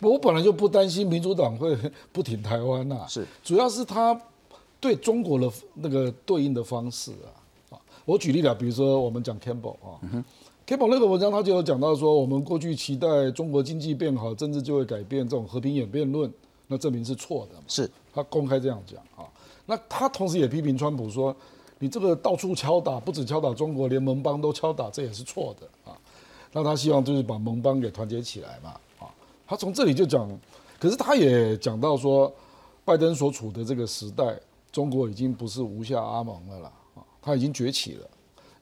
[0.00, 1.76] 我本来就不担心民主党会
[2.12, 4.16] 不挺台湾呐，是，主要是他
[4.78, 7.41] 对中国的那个对应的方式啊。
[8.04, 10.00] 我举例了，比如说我们讲 Campbell 啊
[10.66, 16.32] ，Campbell 那个文章他就有讲到说，我们过去期待中国经济变好，政治就会改变，这种和平演变论，
[16.66, 17.56] 那证明是错的。
[17.68, 19.28] 是，他公开这样讲啊。
[19.66, 21.34] 那他同时也批评川普说，
[21.78, 25.96] 你这个到处敲打，不止敲打中国，连盟邦都敲打，这也是错的啊。
[26.52, 29.06] 那他希望就是把盟邦给团结起来嘛啊。
[29.46, 30.28] 他从这里就讲，
[30.80, 32.32] 可是他也讲到说，
[32.84, 34.36] 拜登所处的这个时代，
[34.72, 36.72] 中国已经不是无下阿蒙了啦。
[37.22, 38.10] 他已经崛起了，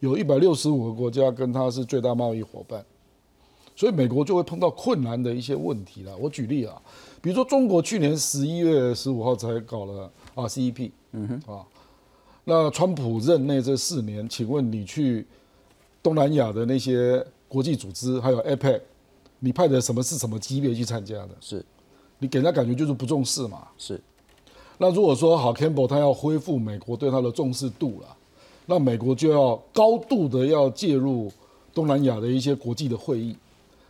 [0.00, 2.84] 有一百六十五个国家跟他是最大贸易伙伴，
[3.74, 6.14] 所以美国就会碰到困难的一些问题了。
[6.18, 6.80] 我举例啊，
[7.22, 11.66] 比如说中国去年十一月十五号才搞了 RCEP，嗯哼啊，
[12.44, 15.26] 那川普任内这四年，请问你去
[16.02, 18.80] 东南亚的那些国际组织，还有 APEC，
[19.38, 21.30] 你派的什么是什么级别去参加的？
[21.40, 21.64] 是，
[22.18, 23.68] 你给人家感觉就是不重视嘛？
[23.78, 23.98] 是。
[24.76, 28.16] 那如果说好，Campbell 他要恢复美国对他的重视度了。
[28.70, 31.28] 那美国就要高度的要介入
[31.74, 33.34] 东南亚的一些国际的会议，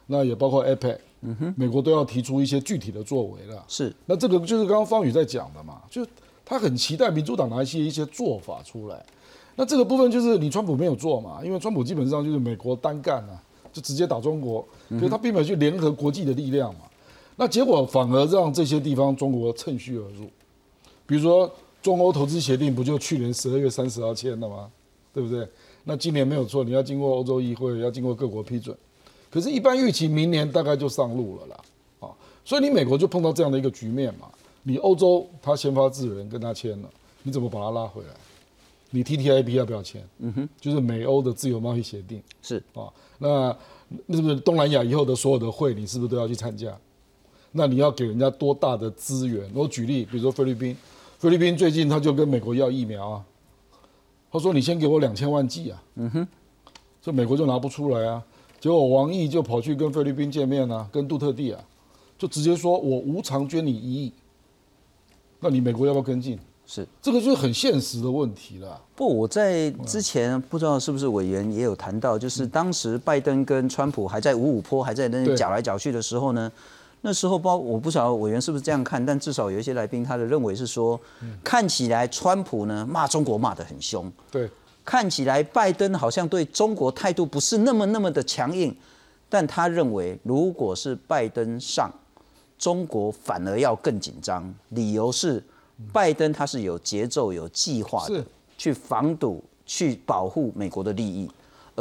[0.07, 3.63] 那也包括 APEC，嗯哼，美国都要提出一些具体的作为了。
[3.69, 6.03] 是，那这个就是刚刚方宇在讲的嘛，就
[6.47, 9.05] 他很期待民主党拿一些一些做法出来。
[9.55, 13.37] 那这个部分就是你川普没有做嘛，因为川普基本上就是美国单干啊，
[13.71, 14.67] 就直接打中国，
[14.99, 16.81] 所以他并没有去联合国际的力量嘛。
[17.37, 20.25] 那结果反而让这些地方中国趁虚而入，
[21.07, 21.53] 比如说。
[21.83, 24.71] 中欧投资协定不就去年十二月三十号签的吗？
[25.13, 25.49] 对不对？
[25.83, 28.77] 那今年没有错，你要经过欧洲议会，要经过各国批准。
[29.31, 31.61] 可是，一般预期明年大概就上路了啦。
[32.01, 32.09] 啊，
[32.45, 34.29] 所以你美国就碰到这样的一个局面嘛。
[34.63, 36.91] 你欧洲他先发制人跟他签了，
[37.23, 38.09] 你怎么把他拉回来？
[38.91, 40.07] 你 TTIP 要不要签？
[40.19, 42.23] 嗯哼，就是美欧的自由贸易协定。
[42.43, 43.57] 是啊，那
[44.07, 46.77] 那是不是东南亚以后的所有的会，你是不是都要去参加？
[47.53, 49.51] 那你要给人家多大的资源？
[49.55, 50.77] 我举例，比如说菲律宾。
[51.21, 53.25] 菲律宾最近他就跟美国要疫苗啊，
[54.33, 56.29] 他说你先给我两千万剂啊，嗯哼，
[57.03, 58.25] 这美国就拿不出来啊，
[58.59, 61.63] 结果王毅就跑去跟菲律宾见面啊，跟杜特地啊，
[62.17, 64.13] 就直接说我无偿捐你一亿，
[65.41, 66.39] 那你美国要不要跟进？
[66.65, 68.81] 是，这个就是很现实的问题了。
[68.97, 76.51] 不，我在之前不知道是不是委员也有谈到，就是当时拜登跟川普还在五五坡还在那搅来搅去的时候呢。
[77.03, 81.01] 那时候包我不晓得委员是不是这样看，但至少有一些来宾他的认为是说，
[81.43, 84.49] 看起来川普呢骂中国骂得很凶，对，
[84.85, 88.77] 看起来拜登好像对中国态度不是那么那么的强硬，
[89.29, 91.91] 但他认为如果是拜登上，
[92.59, 95.43] 中国反而要更紧张，理由是
[95.93, 98.23] 拜登他是有节奏有计划的
[98.59, 101.31] 去防堵去保护美国的利益。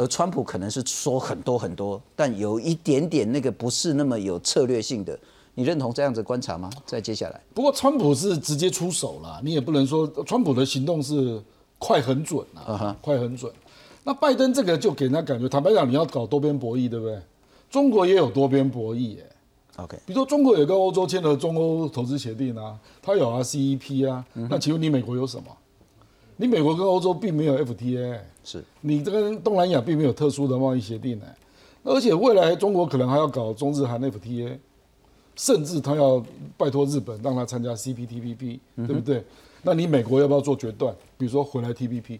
[0.00, 5.18] 而川普可能是说很多很多，但有一点点那个不是那么有策略性的，
[5.54, 6.70] 你认同这样子观察吗？
[6.86, 11.38] 在接下来，不过川普是直接出手了，你也不能说川普的行动是
[11.78, 13.52] 快很准啊，快很准。
[14.04, 17.20] 那拜登这个就给人家感觉，坦白讲，你要搞多边博弈，对不对？
[17.68, 25.54] 中国也有多边博弈，哎，OK，比如说中国也跟欧洲签了中欧投资协定啊，它有 RCEP 啊，那请问你美国有什么？
[26.38, 31.26] 你美国跟欧洲并没有 FTA，是你这跟东南亚并没有特殊的贸易协定呢。
[31.82, 34.58] 而且未来中国可能还要搞中日韩 FTA，
[35.36, 36.22] 甚至他要
[36.56, 39.24] 拜托日本让他参加 CPTPP，对不对？
[39.62, 40.94] 那你美国要不要做决断？
[41.16, 42.18] 比如说回来 TPP？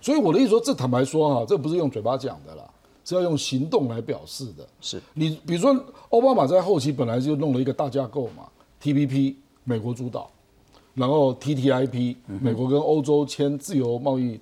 [0.00, 2.64] 所以我的意思说，这坦白说哈，这不是用嘴巴讲的啦，
[3.04, 4.66] 是要用行动来表示的。
[4.80, 5.74] 是你比如说
[6.10, 8.46] 奥巴马在后期本来就弄了一个大架构嘛
[8.82, 9.34] ，TPP
[9.64, 10.30] 美国主导。
[10.94, 14.38] 然后 TTIP 美国跟欧洲签自由贸易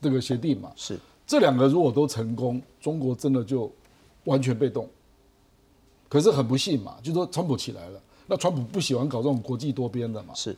[0.00, 3.70] 这个协定嘛，是这两个如果都成功，中国真的就
[4.24, 4.88] 完全被动。
[6.08, 10.56] 可是很不幸嘛，就说川普起来了，那川普不喜欢搞这种国际多边的嘛，是。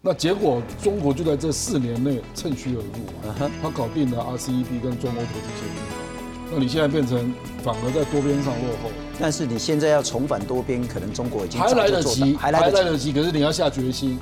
[0.00, 8.90] 那结果中国就在这四年内趁虚而入啊，他搞定了 RCEP 跟中欧投资协定，那你现在变成反而在多边上落后。
[9.20, 14.18] 但是你现在要重返多边，可能中国已经还来得及，还来得及，可是你要下决心。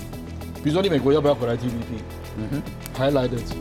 [0.62, 2.02] 比如说，你美国要不要回来 TPP？
[2.36, 3.54] 嗯哼，还来得及。